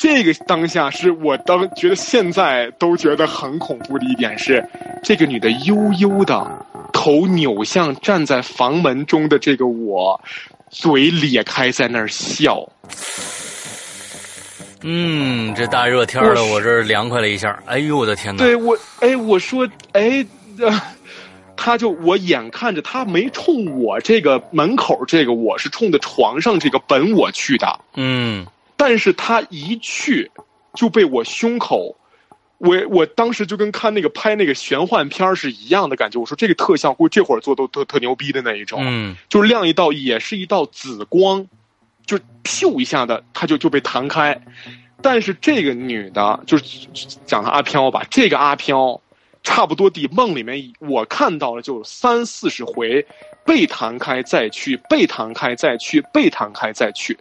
[0.00, 4.66] 这个当下是我当觉得现在都觉得很恐怖的一点是，
[5.02, 10.18] 这个女的悠悠的头扭向站在房门中的这个我，
[10.70, 12.66] 嘴咧开在那儿笑。
[14.80, 17.62] 嗯，这大热天的，我这凉快了一下。
[17.66, 18.42] 哎呦，我的天哪！
[18.42, 20.24] 对我，哎，我说，哎，
[21.54, 27.78] 他就我眼看着他没冲我这个门口这个，我是冲着床上这个本我去的。
[27.96, 28.46] 嗯。
[28.80, 30.30] 但是他一去，
[30.72, 31.94] 就被我胸口，
[32.56, 36.18] 我我当时就跟看那个拍那个玄幻片是一样的感觉。
[36.18, 41.46] 我说这个特效，估计这会儿做都特特牛逼的那一种，嗯，就是亮一道，也是一道紫光，
[42.06, 44.40] 就咻一下的，他就就被弹开。
[45.02, 46.64] 但是这个女的，就是
[47.26, 48.98] 讲她阿飘吧，这个阿飘，
[49.42, 53.06] 差不多地梦里面我看到了就三四十回，
[53.44, 57.18] 被弹开再去，被弹开再去，被弹开再去。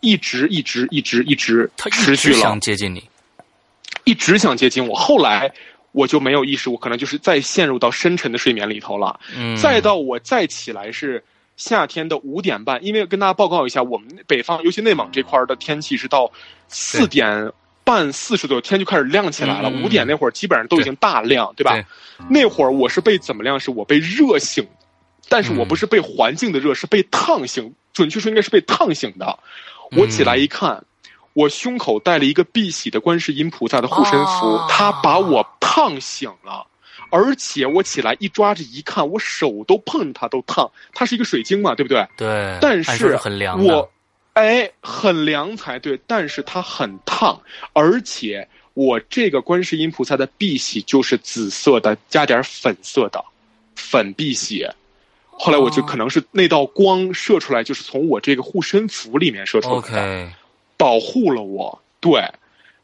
[0.00, 3.02] 一直一直一直一直持续了，想接近你，
[4.04, 4.94] 一直想接近我。
[4.94, 5.52] 后来
[5.92, 9.18] 我就没有意识，我可能就是再陷入到深沉的睡眠里头了。
[9.36, 11.22] 嗯，再到我再起来是
[11.56, 16.30] 夏天的五点半，因为跟大家报告一下，我们北方尤其内蒙这块的天气是到
[16.68, 17.50] 四点
[17.82, 19.68] 半四十左右天就开始亮起来了。
[19.70, 21.82] 五点那会儿基本上都已经大亮，对吧？
[22.28, 23.58] 那会儿我是被怎么亮？
[23.58, 24.64] 是我被热醒，
[25.28, 27.74] 但是我不是被环境的热，是被烫醒。
[27.94, 29.36] 准确说应该是被烫醒的。
[29.96, 30.84] 我起来一看，
[31.32, 36.66] 我胸口戴了一个碧玺的观世音菩萨的护身符，他把我烫醒了，
[37.10, 42.06] 而且我起来一抓着一看，我手都碰它都烫，它是一个水晶嘛，对不对？
[42.16, 42.58] 对。
[42.60, 43.64] 但是很凉。
[43.64, 43.90] 我，
[44.34, 47.40] 哎，很凉才对，但是它很烫，
[47.72, 53.24] 而且我这个观世音菩萨的碧玺就是紫色的，加点粉色的
[53.74, 54.66] 粉碧玺。
[55.38, 60.28] 后来我就可能是那道光射出来，就是从我这个护身符里面射出来的，
[60.76, 61.80] 保护了我。
[62.00, 62.22] 对，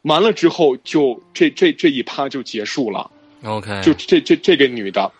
[0.02, 3.10] 完了之后就这这这一趴就结束了。
[3.42, 5.10] OK，就这这这个女的，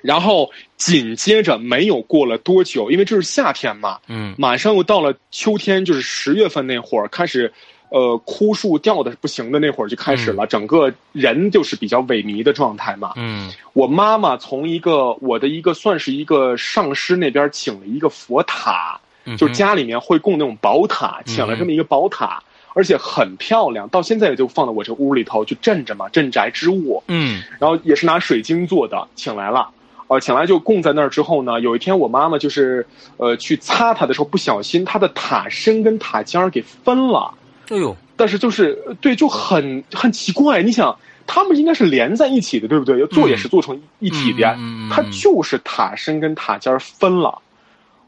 [0.00, 7.52] 然后紧接着没有过了多久，因为这是夏天嘛，嗯，马上又到了秋天，就是十月份那会儿开始，
[7.90, 13.12] 呃枯树掉的不行的那会儿就开始了，整个人就是比较萎靡的状态嘛。
[13.16, 22.42] 嗯我妈妈从一个我的一个算是一个上师那边请了一个佛塔，嗯，就家里面会供那种宝塔，请了这么一个宝塔，
[22.74, 27.02] 而且很漂亮，到现在也就放在我这屋里头，就镇着嘛，镇宅之物。
[27.08, 29.68] 嗯然后也是拿水晶做的，请来了。
[30.08, 32.84] 呃，请来就供在那儿之后呢，有一天我妈妈就是
[33.16, 37.32] 呃去擦它的时候，不小心它的塔身跟塔尖儿给分了。
[37.70, 40.62] 哎呦，但是就是呃对，就很很奇怪。
[40.62, 43.00] 你想，他们应该是连在一起的，对不对？
[43.00, 44.58] 要做也是做成一体的呀。
[44.90, 47.40] 它就是塔身跟塔尖儿分了。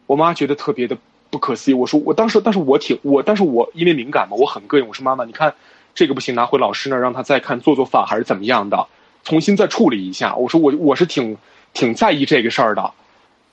[0.07, 0.99] 我妈觉得特别的
[1.31, 1.75] 不可思议。
[1.75, 4.87] 我说我当时，但是我挺我，但是我因为敏感嘛，我很膈应。
[4.87, 5.55] 我说妈妈，你看
[5.95, 8.87] 这个不行，拿回老师那儿让他再看做做法还是怎么样的，
[9.23, 10.35] 重新再处理一下。
[10.35, 11.37] 我说我我是挺
[11.73, 12.91] 挺在意这个事儿的。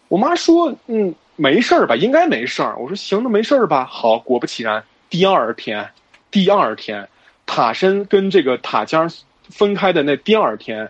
[0.07, 2.75] 我妈说嗯没事儿吧，应该没事儿。
[2.79, 3.85] 我说行，那没事儿吧。
[3.85, 5.89] 好，果不其然，第二天
[6.31, 7.07] 第二天
[7.45, 9.09] 塔身跟这个塔尖儿
[9.49, 10.89] 分开的那第二天。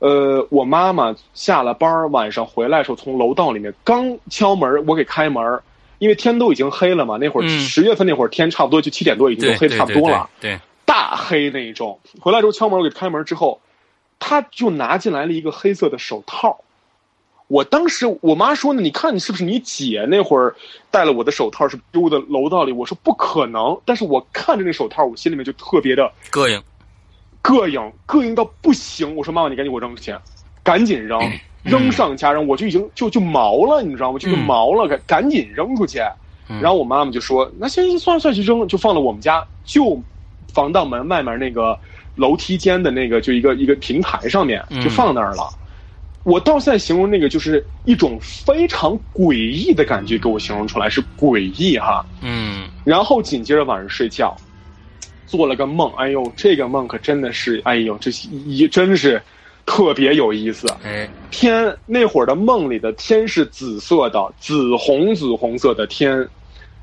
[0.00, 5.62] 呃，我妈妈下了班儿晚上回来的时候，从楼道里面刚敲门，我给开门儿，
[5.98, 7.18] 因为天都已经黑了嘛。
[7.18, 12.00] 那会儿嗯十月份那会儿天差不多就七点多，已经黑差不多了，对，对大黑那一种。
[12.18, 13.60] 回来之后敲门，我给开门之后，
[14.18, 16.64] 他就拿进来了一个黑色的手套。
[17.50, 20.54] 我当时我妈说呢，你看你是不是你姐那会儿
[20.88, 22.70] 戴了我的手套是丢的楼道里？
[22.70, 26.62] 我说不可能，但是我看着那手套，我心里面就特别的膈应，
[27.42, 29.16] 膈应，膈应到不行。
[29.16, 30.14] 我说妈妈，你赶紧给我扔出去，
[30.62, 31.18] 赶紧扔，
[31.64, 34.18] 扔上加扔，我就已经就就毛了，你知道吗？
[34.20, 35.98] 就毛了，赶赶紧扔出去。
[36.48, 40.00] 嗯然后我妈妈就说：“那行行，算了算了，就扔了，就放到我们家就
[40.52, 41.78] 防盗门外面那个
[42.16, 45.48] 楼梯间的那个就一个一个平台上面，嗯就放那儿了。
[46.22, 52.04] 我到现在形容那个就是一种非常诡异的感觉，给我形容出来是诡异哈。
[52.22, 54.36] 嗯然后紧接着晚上睡觉，
[55.26, 58.10] 做了个梦，哎呦，这个梦可真的是，哎呦，这
[58.46, 59.20] 一真是
[59.64, 60.66] 特别有意思。
[60.84, 66.26] 哎天那会儿的梦里的天是紫色的，紫红紫红色的天，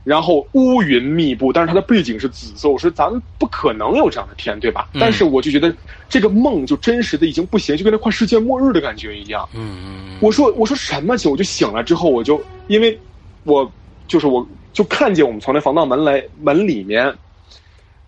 [0.07, 2.69] 然后乌云密布，但是它的背景是紫色。
[2.69, 4.87] 我说咱们不可能有这样的天，对吧？
[4.93, 5.75] 嗯但是我就觉得
[6.07, 9.45] 这个梦就真实的已经不行，就跟那快世界末日的感觉一样。
[9.53, 11.29] 嗯嗯，我说我说什么情？
[11.29, 12.97] 我就醒了之后，我就因为
[13.43, 13.69] 我
[14.07, 17.13] 就是我就看见我们从那防盗门来门里面，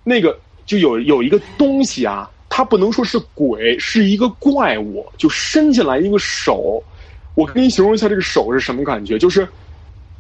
[0.02, 6.82] 那个就有有一个东西啊，它不能说是鬼，是一个怪物，就伸进来一个手。
[7.36, 9.46] 我跟你形容一下这个手是什么感觉，就是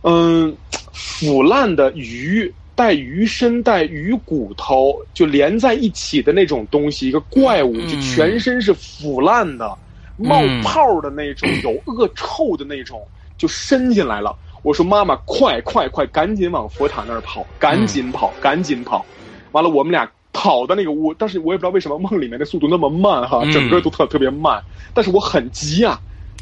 [0.02, 0.56] 嗯，
[0.94, 2.54] 腐烂的鱼。
[2.76, 9.78] 带鱼身、带鱼骨头，就连在一起的那种东西，一个怪物，就全身是腐烂的，
[10.16, 13.06] 冒泡的那种，有恶臭的那种，
[13.38, 14.34] 就伸进来了。
[14.62, 19.06] 我说：“妈妈，快快快，赶紧往佛塔那儿跑，赶紧跑，赶紧跑！”
[19.52, 26.00] 完了，我们俩跑到那个屋，但是我也不知道为什么梦里面的速度那么慢哈，整个都特特别慢，但是我很急啊，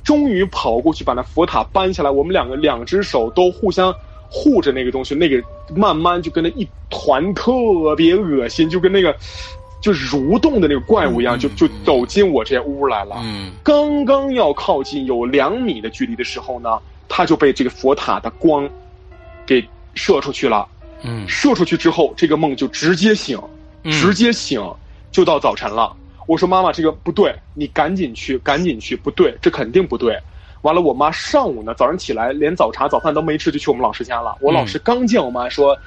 [0.07, 3.93] 终于跑过去把那佛塔搬下来，我们两个两只手都互相。
[4.29, 5.41] 护着那个东西，那个
[5.73, 7.49] 慢慢就跟那一团特
[7.95, 9.15] 别恶心，就跟那个
[9.79, 13.15] 就蠕动的那个怪物一样，就就走进我这屋来了。
[13.23, 18.69] 嗯，刚刚要靠近有两米的距离的时候呢，他就被这个佛塔的光
[19.45, 20.67] 给射出去了。
[21.03, 23.39] 嗯，射出去之后，这个梦就直接醒，
[23.85, 24.61] 直接醒，
[25.09, 25.95] 就到早晨了。
[26.27, 30.15] 我说妈妈，这个不对，你赶紧去，赶紧去，不对，这肯定不对。
[30.61, 34.35] 完了，我妈上午呢，早上起来连早茶、早饭都没吃，就去我们老师家了。
[34.41, 35.77] 我老师刚见我妈说：“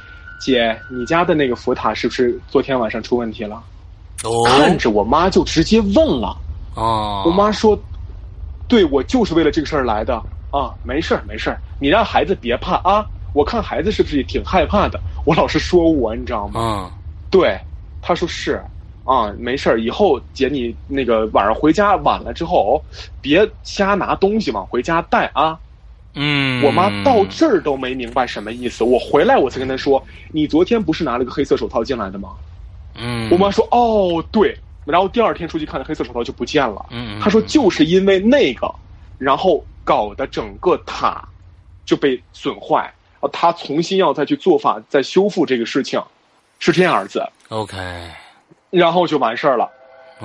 [0.41, 3.63] 姐，你家的那个佛塔是不是昨天晚上出问题了？”
[4.25, 6.35] 哦，看着我妈就直接问了。
[6.75, 7.79] 哦，我妈说
[8.67, 10.15] ：“对，我就是为了这个事儿来的
[10.51, 13.07] 啊，没事儿没事儿，你让孩子别怕啊。
[13.35, 16.61] 我看孩子是不是也挺害怕的？”我老师说我，你知道吗？
[16.61, 16.91] 嗯，
[17.31, 17.61] 对，
[18.01, 18.65] 他说是。
[19.11, 22.81] 啊，没事儿，以后姐你那个晚上回家晚了之后，
[23.21, 25.59] 别瞎拿东西往回家带啊。
[26.15, 32.29] 嗯，我妈到这儿都没明白什么意思，我回来我才跟她说，你昨天不是拿了个黑色手套进来的吗？
[32.95, 36.87] 嗯，我妈说哦对，然后第二天出去看，的黑色手套就不见了。
[36.91, 38.73] 嗯，她说就是因为那个，
[39.19, 41.27] 然后搞得整个塔
[41.85, 46.01] 就被损坏，啊，她重新要再去做法再修复这个事情，
[46.61, 47.25] 是这样子。
[47.49, 47.77] OK。
[48.71, 49.69] 然后就完事儿了，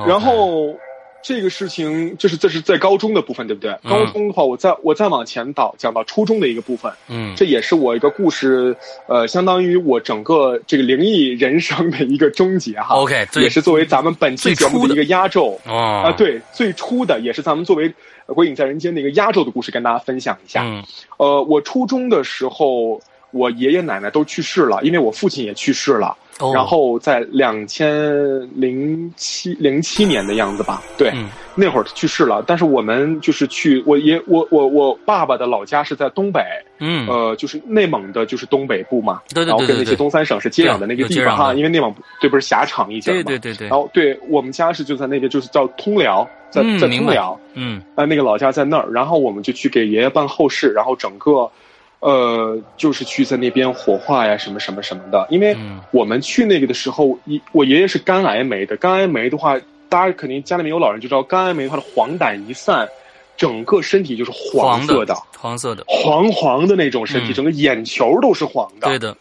[0.08, 0.76] 然后
[1.24, 3.72] 这个事情就是这是在高中的部分，对不对？
[3.84, 8.78] 嗯、高中的话，我再我再往前倒讲到初中的一个部分，嗯，这也是我一个故事，
[9.08, 12.94] 呃，相当于我整个这个灵异人生的一个终结哈。
[12.96, 17.90] OK，也是作为咱们本期节目的一个压轴啊、呃，对，最初的也是咱们作为
[18.28, 20.62] 《鬼影在人间》的一个压轴的故事，跟大家分享一下。
[20.64, 20.84] 嗯，
[21.18, 23.02] 呃，我初中的时候。
[23.36, 26.16] 我爷爷奶奶都去世了，因为我父亲也去世了。
[26.40, 28.04] 哦，然后在两千
[28.54, 31.30] 零七零七年的样子吧，对，嗯。
[31.58, 32.44] 那会儿去世了。
[32.46, 36.42] 但是我们就是去，我爷我我我爸爸的老家是在东北，
[36.80, 51.50] 嗯，呃，就是内蒙的，就是东北部嘛，对对对然后跟那些东三省是接壤的那个地方哈，因为内蒙对不是狭长一些嘛，对对对对，然后对我们家是就在那个就是叫通辽，在在通辽，嗯呃，那个老家在那儿，然后我们就去给爷爷办后事，然后整个，
[52.06, 55.26] 呃，就是去在那边火化呀，什么什么什么的。
[55.32, 62.88] 因为嗯我们去那个的时候，一我爷爷是肝癌没的，肝癌没的话，大家肯定家里面有老人就知道，肝癌没的话，黄疸一散，
[63.36, 68.88] 整个身体就是黄黄色的，黄色的，黄黄的那种身体，嗯整个眼球都是黄的。
[68.88, 69.18] 对的，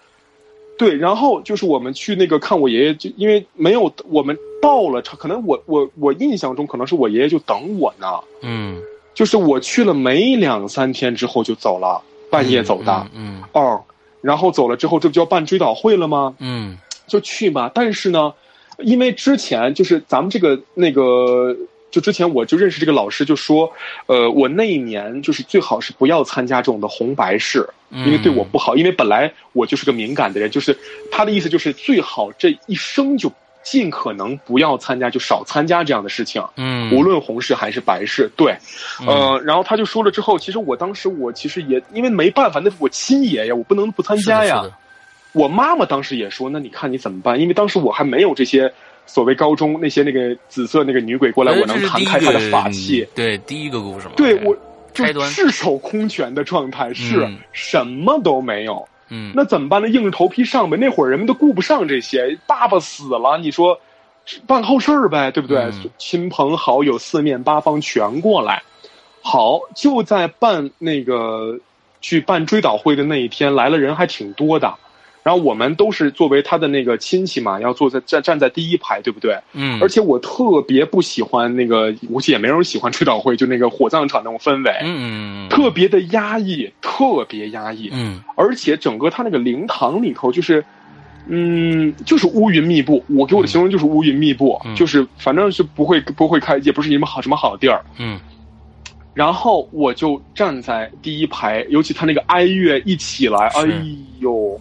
[0.76, 8.07] 对，然后就是我们去那个看我爷爷，就因为没有我们到了，可能我我我印象中可能是我爷爷就等我呢。
[8.43, 8.78] 嗯，
[9.14, 12.03] 就是我去了没两三天之后就走了，
[12.35, 13.07] 半夜走的。
[13.14, 13.82] 嗯哦，
[14.20, 16.35] 然后走了之后，这不就要办追悼会了吗？
[16.41, 16.76] 嗯
[17.07, 17.70] 就去嘛。
[17.74, 18.32] 但是呢，
[18.78, 21.55] 因为之前就是咱们这个那个，
[21.91, 23.70] 就之前我就认识这个老师，就说，
[24.07, 28.74] 呃，我那一年就是最好是不要参加这种的红白事，嗯，因为对我不好。
[28.74, 30.76] 因为本来我就是个敏感的人，就是
[31.12, 33.30] 他的意思就是最好这一生就
[33.64, 36.40] 尽可能不要参加，就少参加这样的事情。
[36.56, 38.54] 嗯，无论红事还是白事，对，
[39.00, 39.08] 嗯。
[39.08, 44.62] 呃，然后他就说了之后，其实我当时我其实也因为没办法，那是我亲爷爷，我不能不参加呀。
[45.32, 47.40] 我妈妈当时也说，那你看你怎么办？
[47.40, 48.72] 因为当时我还没有这些
[49.06, 53.04] 所谓高中那些那个紫色那个女鬼过来，我能弹开她的法器。
[53.14, 54.56] 对，第一个故事嘛，对我
[54.92, 57.36] 就赤手空拳的状态，是嗯。
[57.50, 58.86] 什么都没有。
[59.14, 59.88] 嗯，那怎么办呢？
[59.88, 60.76] 硬着头皮上呗。
[60.76, 63.78] 那会儿人们都顾不上这些，爸爸死了，你说
[64.46, 65.58] 办后事儿呗，对不对？
[65.58, 68.62] 嗯亲朋好友四面八方全过来。
[69.22, 71.58] 好，就在办那个
[72.00, 74.74] 去办追悼会的那一天，来了人还挺多的。
[75.24, 79.36] 然后我们都是作为他的那个亲戚嘛，要坐在站站在第一排，对不对？
[79.54, 87.88] 嗯，而且我特别不喜欢那个，估计也没人喜欢追悼会，就那个火葬场那种氛围，嗯特别的压抑，特别压抑。
[87.92, 90.62] 嗯而且整个他那个灵堂里头就是，
[91.26, 93.02] 嗯，就是乌云密布。
[93.08, 97.82] 我给我的形容就是乌云密布，嗯就是反正是不会不会开，也不是什么好什么好地儿。
[97.98, 98.20] 嗯
[99.14, 103.86] 然后我就站在第一排，尤其他那个哀乐一起来，是哎
[104.18, 104.60] 呦！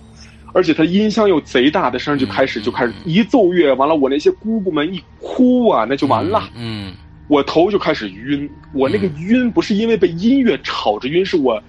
[0.54, 6.50] 而且他音箱又贼大的声就开始嗯就开始一奏乐，完了我那些姑姑们一哭啊，那就完了。
[6.56, 6.94] 嗯
[7.28, 11.62] 我头就开始晕，我那个晕不是因为被音乐吵着晕，是我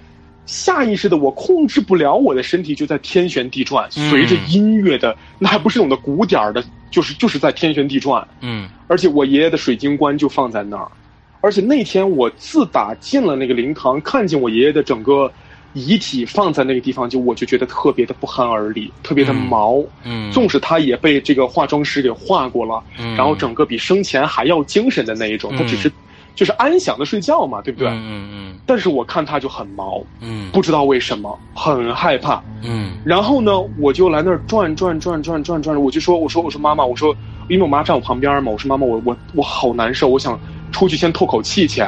[0.46, 4.10] 下意识的我控制不了我的身体就在天旋地转，嗯。
[4.10, 8.68] 随着音乐的，那还不是那种的鼓点儿的，就是就是在天旋地转，嗯。
[8.88, 10.90] 而且我爷爷的水晶棺就放在那儿，
[11.40, 15.32] 而且那天我自打进了那个灵堂，看见我爷爷的整个
[15.74, 19.84] 遗体放在那个地方，就我就觉得特别的不寒而栗，特别的嗯毛。
[20.04, 25.90] 嗯，纵使他也被这个化妆师给画过了，嗯然后整个比生前还要精神的那一种，他只是
[26.34, 27.88] 就是安详的睡觉嘛，对不对？
[27.88, 32.42] 嗯嗯但是我看他就很毛，嗯不知道为什么很害怕。
[32.62, 37.14] 嗯然后呢，我就来那儿转转转转转转，我就说，我说我说妈妈，我说
[37.48, 40.38] 因为我妈站我旁边嘛，我说妈妈，我我我好难受，我想
[40.70, 41.82] 出去先透口气去。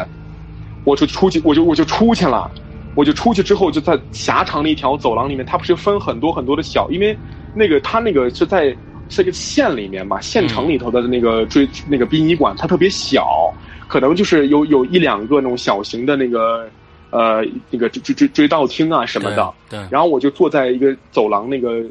[0.84, 2.48] 我就出去，我就我就出去了，
[2.96, 7.16] 我就出去之后就在狭长的一条走廊里面，它不是分很多很多的小，因为
[7.54, 8.76] 那个它那个是在
[9.08, 13.54] 这个县里面嘛，县城里头的那个追那个殡仪馆，它特别小，
[13.86, 16.68] 可能就是有有一两个那种小型的那个
[17.10, 19.54] 呃那个追追追追悼厅啊什么的。
[19.68, 21.84] 对，对然后我就坐在一个走廊那个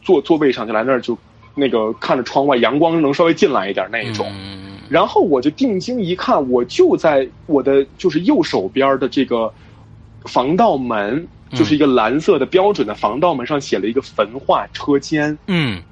[0.00, 1.18] 座座位上，就来那儿就
[1.54, 4.26] 那个看着窗外，阳光能稍微进来一点那一种。
[4.30, 9.50] 嗯然后我就定睛一看，我就在我的就是右手边的这个
[10.26, 15.82] 防盗门，嗯就是一个蓝色的标准的防盗门上写了一个焚化车间，嗯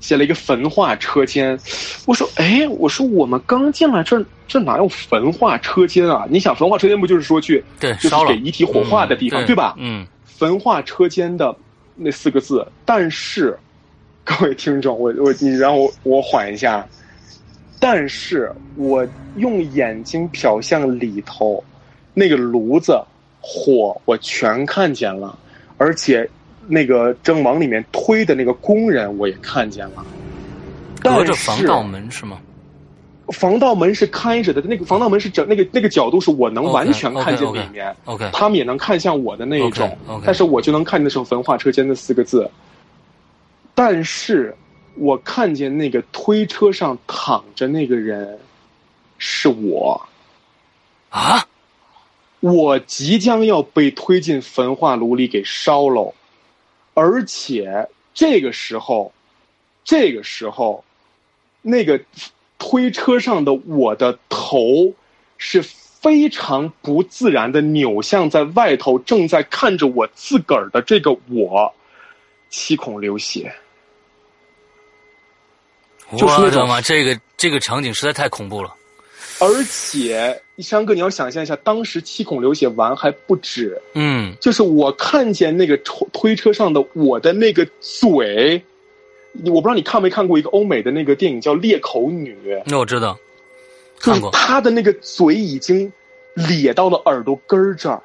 [0.00, 1.58] 写了一个焚化车间。
[2.06, 6.26] 我说，哎，我说我们刚进来这这哪有焚化车间啊？
[6.30, 9.74] 你想焚化车间不就是说去对，就是烧给遗体火化的地方，嗯对吧？
[9.78, 11.54] 嗯焚化车间的
[11.96, 13.58] 那四个字，但是
[14.24, 16.86] 各位听众，我我你让我我缓一下，
[17.78, 19.06] 但是我
[19.36, 21.62] 用眼睛瞟向里头，
[22.14, 22.98] 那个炉子
[23.40, 25.38] 火我全看见了，
[25.78, 26.28] 而且
[26.66, 30.04] 那个正往里面推的那个工人我也看见了，
[31.00, 32.38] 隔着但是防盗门是吗？
[33.28, 37.94] 防盗门是开着的，那个防盗门是整那个那个角度是我能完全看见里面。
[38.04, 42.50] OK，他们也能看向我的那一种 OK，OK 但是我就能看见的是“焚化车间”的四个字。
[43.72, 44.52] 但是
[44.96, 48.36] 我看见那个推车上躺着那个人，
[49.16, 50.00] 是我，
[51.08, 51.46] 啊，
[52.40, 56.14] 我即将要被推进焚化炉里给烧喽。
[56.94, 59.12] 而且这个时候，
[59.84, 60.84] 这个时候，
[61.62, 62.00] 那个
[62.58, 64.92] 推车上的我的头
[65.38, 71.72] 是非常不自然的扭向在外头，正在看着我自个儿的这个我，
[72.48, 73.54] 七孔流血。
[76.16, 78.74] 就是那种我的妈，这个这个场景实在太恐怖了。
[79.40, 84.36] 而且，山哥，你要想象一下，当时七孔流血完还不止，嗯。
[84.40, 88.62] 就是我看见那个推推车上的我的那个嘴，
[89.46, 92.36] 我不知道你看没看过一个欧美的那个电影叫《裂口女》，
[92.66, 93.18] 那我知道，
[93.98, 94.30] 就是看过。
[94.30, 95.90] 她的那个嘴已经
[96.34, 98.02] 咧到了耳朵根儿这儿，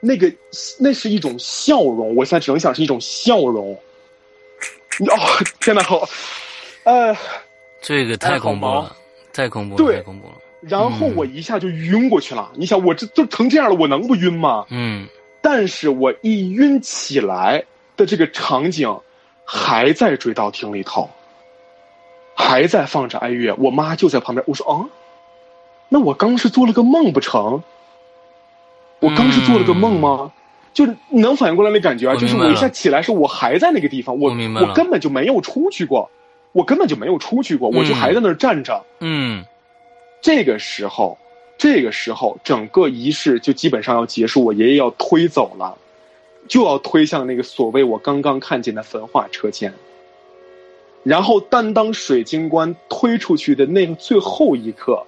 [0.00, 0.32] 那个
[0.78, 3.72] 那是一种笑容，我现在只能想是一种笑容。
[3.72, 5.16] 哦，
[5.60, 6.08] 天哪，好，
[6.82, 7.16] 呃，
[7.80, 8.96] 这个太恐怖了，
[9.32, 10.34] 太恐怖了，对太恐怖了。
[10.60, 12.50] 然后我一下就晕过去了。
[12.54, 14.64] 你想，我这都成这样了，我能不晕吗？
[14.70, 15.08] 嗯
[15.40, 17.64] 但是我一晕起来
[17.96, 18.96] 的这个场景，
[19.44, 21.10] 还在追悼厅里头，
[22.36, 24.44] 还在放着哀乐，我妈就在旁边。
[24.46, 24.86] 我说：“啊，
[25.88, 27.60] 那我刚是做了个梦不成？
[29.00, 30.30] 我刚是做了个梦吗？”
[30.72, 34.30] 就是你能反应过来那感觉啊，就是我一下起来时，我还在那个地方，我
[34.62, 36.08] 我根本就没有出去过，
[36.52, 38.84] 我根本就没有出去过，我就嗯还在那儿站着。
[39.00, 39.44] 嗯
[40.20, 41.18] 这个时候，
[41.58, 45.76] 这个时候，整个仪式就基本上要结束，我爷爷要推走了，
[46.46, 49.72] 就要推向那个所谓我刚刚看见的焚化车间。
[51.02, 55.04] 然后，但当水晶棺推出去的那最后一刻，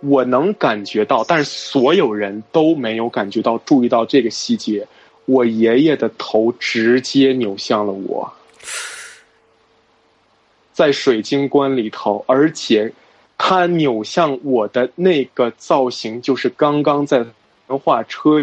[0.00, 4.86] 我能感觉到，但是所有人都没有感觉到、注意到这个细节。
[5.26, 8.32] 我爷爷的头直接扭向了我，
[10.76, 12.92] 在水晶棺里头，而且
[13.38, 17.24] 他扭向我的那个造型，就是刚刚在
[17.68, 18.38] 文化车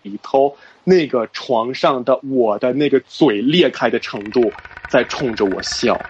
[0.00, 4.50] 里头那个床上的我的那个嘴裂开的程度，
[4.88, 6.00] 在冲着我笑。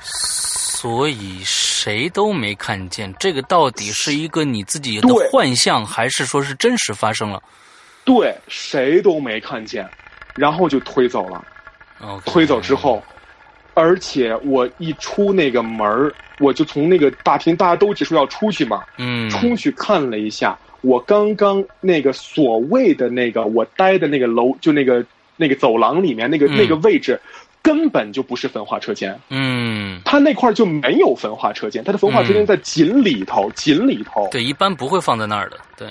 [0.00, 7.42] 所以谁都没看见，这个到底是一个你自己的对幻象，还是说是真实发生了
[8.04, 9.84] 对，谁都没看见，
[10.36, 11.44] 然后就推走了。
[12.24, 13.02] 推走之后，
[13.74, 25.04] 而且我一出那个门儿我就从那个大厅，大家都结束要出去嘛，嗯，出去看了一下，我刚刚那个所谓的那个我待的那个楼，就那个
[25.36, 26.56] 那个走廊里面那个、嗯。
[26.56, 27.20] 那个位置，
[27.62, 35.88] 根本就不是焚化车间，嗯，它那块儿就没有焚化车间，它的焚化车间在井里头，井里头，对，一般不会放在那儿的，对，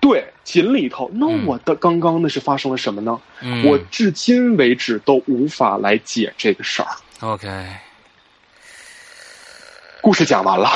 [0.00, 1.08] 对，井里头。
[1.14, 3.20] 那嗯我的刚刚那是发生了什么呢？
[3.40, 6.88] 嗯，我至今为止都无法来解这个事儿。
[7.22, 7.48] OK，
[10.00, 10.68] 故事讲完了，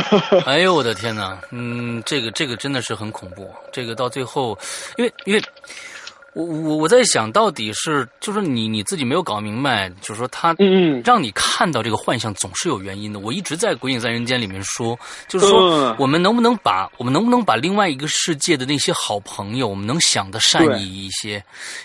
[0.44, 4.58] 哎呦我的天哪，嗯，这个这个真的是很恐怖，这个到最后，
[4.98, 5.42] 因为因为。
[6.34, 13.20] 我我我在想到底是就是你你自己没有搞明白，就是说他嗯让你看到这个幻象总是有原因的。
[13.20, 15.96] 我一直在《鬼影在人间》里面说，就是说嗯。
[15.98, 21.34] 我们能不能把我们能不能把另外一个世界的那些好朋友，我们能想的善意一些，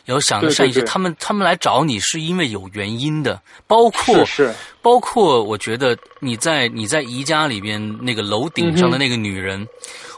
[0.05, 0.81] 也要想的善意一些。
[0.81, 0.87] 对。
[0.87, 9.67] 他们他们来找你是因为有原因的，包括是是，包括我觉得你在你在宜家里边那个楼顶上的那个女人，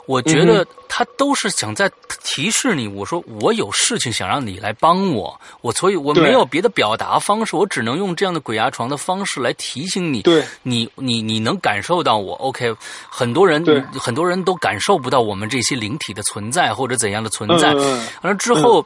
[0.05, 1.89] 我觉得他都是想在
[2.23, 10.43] 提示你，我说我有事情想让你来帮我，我所以我没有别的表达方式，我只能用这样的鬼压床的方式来提醒你，对。
[10.63, 12.73] 你你你能感受到我，OK，
[13.09, 18.85] 很多人很多人都感受不到我们这些灵体的存在或者怎样的存在，嗯嗯完了之后，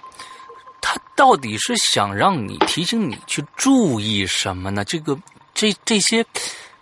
[0.81, 4.83] 他到底是想让你提醒你去注意什么呢？
[4.85, 5.17] 这个
[5.53, 6.25] 这这些，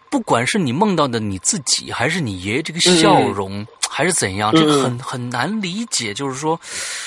[0.10, 6.14] 不管是你梦到的你自己，还是你爷爷这个笑容，还是怎样，这个很很难理解。
[6.16, 6.60] 就是说，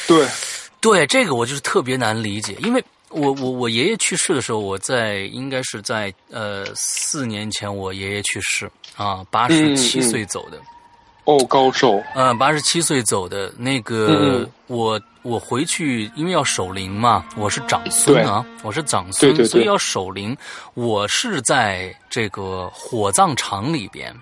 [0.07, 0.29] 对，
[0.81, 10.59] 对这个我就是特别难理解，因为我我我爷爷去世的时候，我在应该是在呃四年前，我爷爷去世啊，八十七岁走的。
[11.25, 20.37] 哦，高寿，嗯，八十七岁走的那个，嗯我我回去，因为要守灵嘛，我是长孙啊，我是长孙，对对对所以要守灵。
[20.75, 24.15] 我是在这个火葬场里边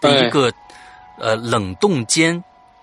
[0.00, 0.50] 的一个、
[1.20, 2.42] 呃冷冻间，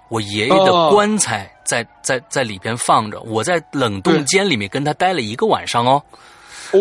[0.10, 6.02] 我爷爷的哦棺材在、在在里边放着，我在冷冻间里面跟他待了一个晚上哦。
[6.72, 6.80] 哦，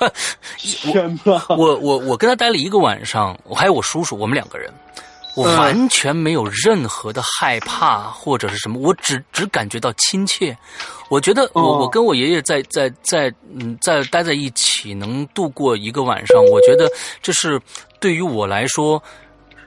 [0.56, 1.44] 天哪！
[1.50, 4.72] 我我我跟他待了一个晚上，我还有我叔叔，我们两个人，
[5.36, 10.56] 我嗯完全没有任何的害怕或者是什么，我只只感觉到亲切。
[11.10, 17.60] 我觉得我、哦我跟我爷爷在在在嗯在待在一起，能度过一个晚上，我觉得这是
[18.00, 19.02] 对于我来说嗯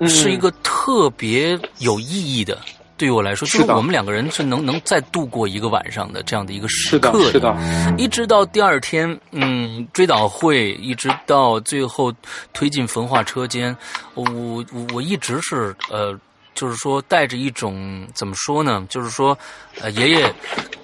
[0.05, 2.59] 是一个特别有意义的
[2.97, 7.55] 对于我来说，就是我们两个人是能能再度过一个晚上的这样的一个时刻的，是的，
[7.97, 12.13] 一直到第二天，嗯，追悼会，一直到最后
[12.53, 13.75] 推进焚化车间，
[14.15, 16.19] 我我我一直是呃。
[16.55, 18.83] 就是说，带着一种怎么说呢？
[18.89, 19.37] 就是说，
[19.79, 20.33] 呃，爷爷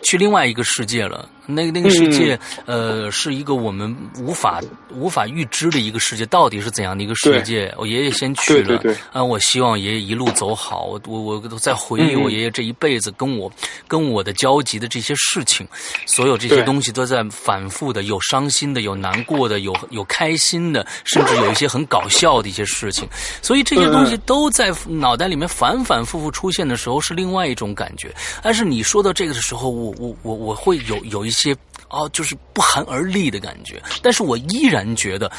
[0.03, 1.27] 去另外一个世界了。
[1.45, 7.73] 那个那个世界，呃，是一个我们无法无法预知的一个世界，到底是怎样的一个世界？
[7.77, 8.81] 我爷爷先去了，
[9.11, 10.85] 啊，我希望爷爷一路走好。
[10.85, 13.51] 我我我在回忆我爷爷这一辈子跟我
[13.89, 15.67] 跟我的交集的这些事情，
[16.05, 23.05] 所有这些东西都在反复的，有伤心的，有难过的，有有开心的，甚至有一些很搞笑的一些事情。
[23.41, 28.13] 所以这些东西都在脑袋里面反反复复出现的时候，是另外一种感觉。
[28.41, 31.32] 但是你说到这个的时候，我我我我会有有一。
[31.33, 31.55] 一些
[31.89, 35.31] 哦，就是不寒而栗的感觉，但是我依然觉得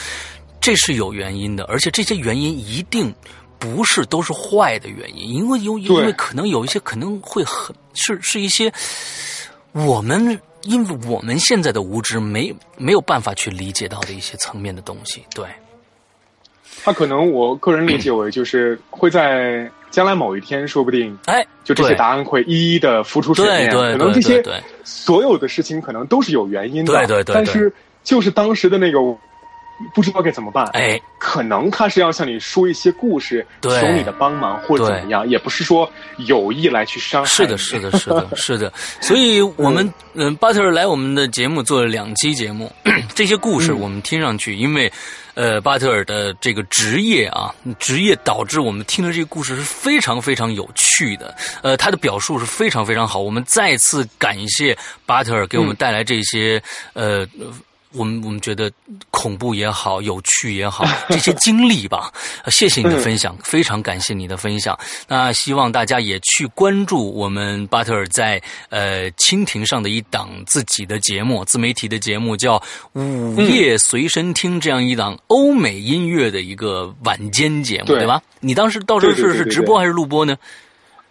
[0.61, 3.15] 这是有原因的，而且这些原因一定
[3.61, 8.73] 不是都是坏的原因，因为有因为可能有一些可能会很是是一些
[9.71, 15.47] 我们因为我们现在的无知没没有办法去理解到的一些层面的东西，对。
[16.83, 19.71] 他可能我个人理解为就是会在。
[19.95, 23.71] 将来某一天，说不定，哎，就这些答案会一一的浮出水面。
[23.71, 24.43] 可能这些
[24.83, 26.93] 所有的事情，可能都是有原因的。
[26.93, 27.33] 对对对。
[27.33, 27.73] 但是，
[28.03, 28.99] 就是当时的那个
[29.95, 30.67] 不知道该怎么办。
[30.73, 35.89] 哎，可能他是要向你说一些故事，求你的帮忙，或者怎么样，也不是说
[36.27, 37.29] 有意来去伤害。
[37.29, 38.73] 是的，是的，是的，是的。
[39.01, 42.69] 所以我们嗯，巴特尔来我们的节目做了两期节目，
[43.15, 44.93] 这些故事我们听上去，因为。
[45.35, 51.37] 呃，巴特尔的这个职业啊，职业导致我们听的这个故事是非常非常有趣的。
[51.63, 53.21] 呃，他的表述是非常非常好。
[53.21, 56.63] 我们再次感谢巴特尔给我们带来这些
[56.95, 57.27] 呃。
[57.95, 58.71] 我们我们觉得
[59.11, 62.13] 恐怖也好，有趣也好，这些经历吧，
[62.51, 64.79] 谢谢你的分享，非常感谢你的分享。
[65.09, 72.59] 那希望大家也去关注我们巴特尔在呃蜻蜓上的一档自己的节目，自媒体的节目叫
[72.93, 78.23] 《午夜随身听》，这样一档欧美音乐的一个晚间节目，对吧？
[78.41, 80.37] 你当时到时候是是直播还是录播呢？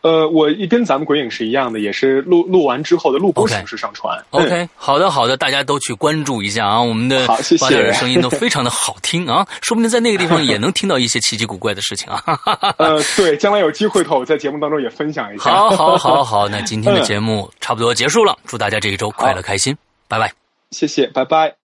[0.03, 4.21] 呃，我一跟咱们鬼影是一样的，也是录录完之后的录播形式上传。
[4.31, 12.21] OK，好的好的，大家都去关注一下啊，我们的巴特尔的声音都非常的好听啊， 说不定在那个地方也能听到一些奇奇古怪的事情啊。
[12.77, 15.49] 呃，对，将来有机会的话我在节目当中也分享一下。
[15.49, 19.73] 好，好，好，好，那今天的节目差不多结束了，祝大家这一周快乐开心，
[20.09, 20.29] 拜拜。
[20.71, 21.55] 谢谢，拜拜。